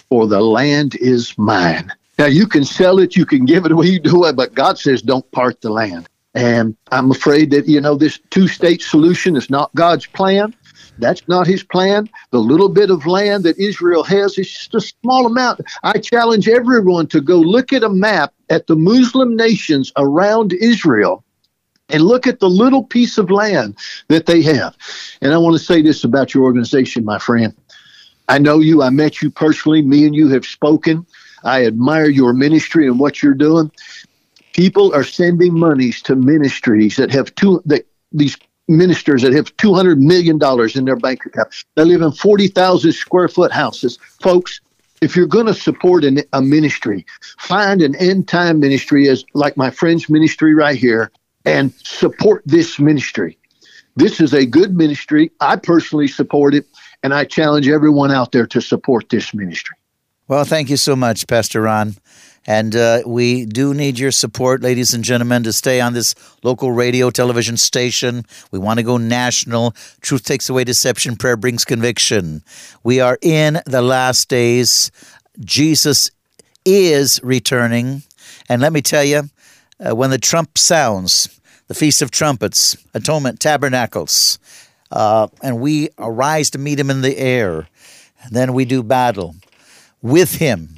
for 0.07 0.27
the 0.27 0.39
land 0.39 0.95
is 0.95 1.37
mine. 1.37 1.91
Now, 2.17 2.27
you 2.27 2.47
can 2.47 2.63
sell 2.63 2.99
it, 2.99 3.17
you 3.17 3.25
can 3.25 3.43
give 3.43 3.65
it 3.65 3.71
away, 3.73 3.87
you 3.87 3.99
do 3.99 4.23
it, 4.25 4.35
but 4.37 4.53
God 4.53 4.79
says, 4.79 5.01
Don't 5.01 5.29
part 5.31 5.59
the 5.59 5.69
land. 5.69 6.07
And 6.33 6.75
I'm 6.91 7.11
afraid 7.11 7.51
that, 7.51 7.67
you 7.67 7.79
know, 7.81 7.95
this 7.95 8.19
two 8.29 8.47
state 8.47 8.81
solution 8.81 9.35
is 9.35 9.49
not 9.49 9.73
God's 9.75 10.05
plan. 10.05 10.53
That's 10.97 11.27
not 11.27 11.47
his 11.47 11.63
plan. 11.63 12.09
The 12.31 12.39
little 12.39 12.69
bit 12.69 12.89
of 12.89 13.05
land 13.05 13.43
that 13.43 13.57
Israel 13.57 14.03
has 14.03 14.37
is 14.37 14.51
just 14.51 14.75
a 14.75 14.81
small 14.81 15.25
amount. 15.25 15.61
I 15.83 15.99
challenge 15.99 16.47
everyone 16.47 17.07
to 17.07 17.21
go 17.21 17.37
look 17.37 17.73
at 17.73 17.83
a 17.83 17.89
map 17.89 18.33
at 18.49 18.67
the 18.67 18.75
Muslim 18.75 19.35
nations 19.35 19.91
around 19.97 20.53
Israel 20.53 21.23
and 21.89 22.01
look 22.01 22.27
at 22.27 22.39
the 22.39 22.49
little 22.49 22.83
piece 22.83 23.17
of 23.17 23.29
land 23.29 23.77
that 24.07 24.25
they 24.25 24.41
have. 24.41 24.75
And 25.21 25.33
I 25.33 25.37
want 25.37 25.57
to 25.57 25.63
say 25.63 25.81
this 25.81 26.03
about 26.03 26.33
your 26.33 26.43
organization, 26.43 27.05
my 27.05 27.19
friend. 27.19 27.53
I 28.27 28.39
know 28.39 28.59
you, 28.59 28.81
I 28.81 28.89
met 28.89 29.21
you 29.21 29.29
personally. 29.29 29.81
Me 29.81 30.05
and 30.05 30.15
you 30.15 30.29
have 30.29 30.45
spoken. 30.45 31.05
I 31.43 31.65
admire 31.65 32.09
your 32.09 32.33
ministry 32.33 32.87
and 32.87 32.99
what 32.99 33.21
you're 33.21 33.35
doing. 33.35 33.71
People 34.53 34.93
are 34.95 35.03
sending 35.03 35.59
monies 35.59 36.01
to 36.03 36.15
ministries 36.15 36.95
that 36.95 37.11
have 37.11 37.35
two 37.35 37.61
that 37.65 37.85
these 38.11 38.37
ministers 38.67 39.21
that 39.21 39.33
have 39.33 39.55
two 39.57 39.73
hundred 39.73 40.01
million 40.01 40.37
dollars 40.37 40.75
in 40.75 40.85
their 40.85 40.95
bank 40.95 41.25
account. 41.25 41.49
They 41.75 41.85
live 41.85 42.01
in 42.01 42.11
forty 42.11 42.47
thousand 42.47 42.93
square 42.93 43.27
foot 43.27 43.51
houses, 43.51 43.97
folks. 44.21 44.61
If 45.01 45.15
you're 45.15 45.27
going 45.27 45.45
to 45.45 45.53
support 45.53 46.03
an, 46.03 46.19
a 46.33 46.41
ministry, 46.41 47.05
find 47.37 47.81
an 47.81 47.95
end 47.95 48.27
time 48.27 48.59
ministry 48.59 49.09
as 49.09 49.25
like 49.33 49.57
my 49.57 49.69
friend's 49.69 50.09
ministry 50.09 50.55
right 50.55 50.77
here, 50.77 51.11
and 51.45 51.73
support 51.83 52.41
this 52.45 52.79
ministry. 52.79 53.37
This 53.97 54.19
is 54.19 54.33
a 54.33 54.45
good 54.45 54.75
ministry. 54.75 55.31
I 55.39 55.55
personally 55.57 56.07
support 56.07 56.53
it, 56.53 56.65
and 57.03 57.13
I 57.13 57.25
challenge 57.25 57.67
everyone 57.67 58.11
out 58.11 58.31
there 58.31 58.47
to 58.47 58.61
support 58.61 59.09
this 59.09 59.33
ministry. 59.33 59.75
Well, 60.27 60.43
thank 60.43 60.69
you 60.69 60.77
so 60.77 60.95
much, 60.95 61.27
Pastor 61.27 61.61
Ron. 61.61 61.95
And 62.47 62.75
uh, 62.75 63.01
we 63.05 63.45
do 63.45 63.73
need 63.73 63.97
your 63.97 64.11
support, 64.11 64.61
ladies 64.61 64.93
and 64.93 65.03
gentlemen, 65.03 65.43
to 65.43 65.53
stay 65.53 65.81
on 65.81 65.93
this 65.93 66.13
local 66.43 66.71
radio 66.71 67.09
television 67.09 67.57
station. 67.57 68.23
We 68.51 68.59
want 68.59 68.77
to 68.77 68.83
go 68.83 68.97
national. 68.97 69.73
Truth 70.01 70.25
takes 70.25 70.47
away 70.47 70.63
deception, 70.63 71.15
prayer 71.15 71.37
brings 71.37 71.65
conviction. 71.65 72.43
We 72.83 72.99
are 72.99 73.17
in 73.21 73.59
the 73.65 73.81
last 73.81 74.29
days. 74.29 74.91
Jesus 75.39 76.11
is 76.65 77.19
returning. 77.23 78.03
And 78.47 78.61
let 78.61 78.73
me 78.73 78.81
tell 78.81 79.03
you, 79.03 79.29
uh, 79.79 79.95
when 79.95 80.11
the 80.11 80.17
trump 80.19 80.57
sounds, 80.57 81.39
the 81.67 81.73
Feast 81.73 82.01
of 82.01 82.11
Trumpets, 82.11 82.77
Atonement, 82.93 83.39
Tabernacles, 83.39 84.37
uh, 84.91 85.27
and 85.41 85.59
we 85.59 85.89
arise 85.97 86.51
to 86.51 86.59
meet 86.59 86.79
him 86.79 86.91
in 86.91 87.01
the 87.01 87.17
air, 87.17 87.67
and 88.21 88.31
then 88.31 88.53
we 88.53 88.65
do 88.65 88.83
battle 88.83 89.35
with 90.01 90.35
him 90.35 90.74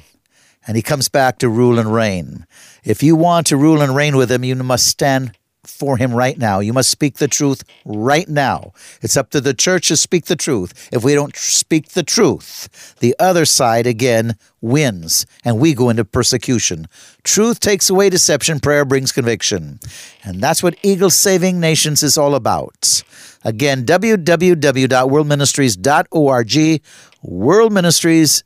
and 0.68 0.76
he 0.76 0.82
comes 0.82 1.08
back 1.08 1.38
to 1.38 1.48
rule 1.48 1.78
and 1.78 1.92
reign. 1.92 2.46
If 2.84 3.02
you 3.02 3.16
want 3.16 3.48
to 3.48 3.56
rule 3.56 3.80
and 3.80 3.96
reign 3.96 4.16
with 4.16 4.30
him, 4.30 4.44
you 4.44 4.54
must 4.54 4.86
stand 4.86 5.32
for 5.68 5.96
him 5.96 6.12
right 6.12 6.38
now. 6.38 6.60
You 6.60 6.72
must 6.72 6.90
speak 6.90 7.16
the 7.16 7.26
truth 7.28 7.62
right 7.84 8.28
now. 8.28 8.72
It's 9.02 9.16
up 9.16 9.30
to 9.30 9.40
the 9.40 9.54
church 9.54 9.88
to 9.88 9.96
speak 9.96 10.26
the 10.26 10.36
truth. 10.36 10.88
If 10.92 11.02
we 11.04 11.14
don't 11.14 11.36
speak 11.36 11.90
the 11.90 12.02
truth, 12.02 12.96
the 13.00 13.14
other 13.18 13.44
side 13.44 13.86
again 13.86 14.36
wins 14.60 15.26
and 15.44 15.58
we 15.58 15.74
go 15.74 15.88
into 15.88 16.04
persecution. 16.04 16.86
Truth 17.22 17.60
takes 17.60 17.88
away 17.90 18.10
deception, 18.10 18.60
prayer 18.60 18.84
brings 18.84 19.12
conviction. 19.12 19.80
And 20.24 20.40
that's 20.40 20.62
what 20.62 20.76
Eagle 20.82 21.10
Saving 21.10 21.60
Nations 21.60 22.02
is 22.02 22.18
all 22.18 22.34
about. 22.34 23.04
Again, 23.44 23.84
www.worldministries.org, 23.84 26.82
World 27.22 27.72
Ministries 27.72 28.42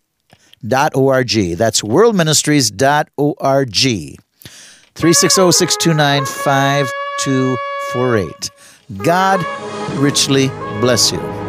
worldministries.org. 0.65 1.57
That's 1.57 1.83
worldministries.org. 1.83 4.19
360 4.95 5.53
629 5.53 6.27
5248. 6.27 8.51
God 9.05 9.45
richly 9.99 10.49
bless 10.81 11.13
you. 11.13 11.42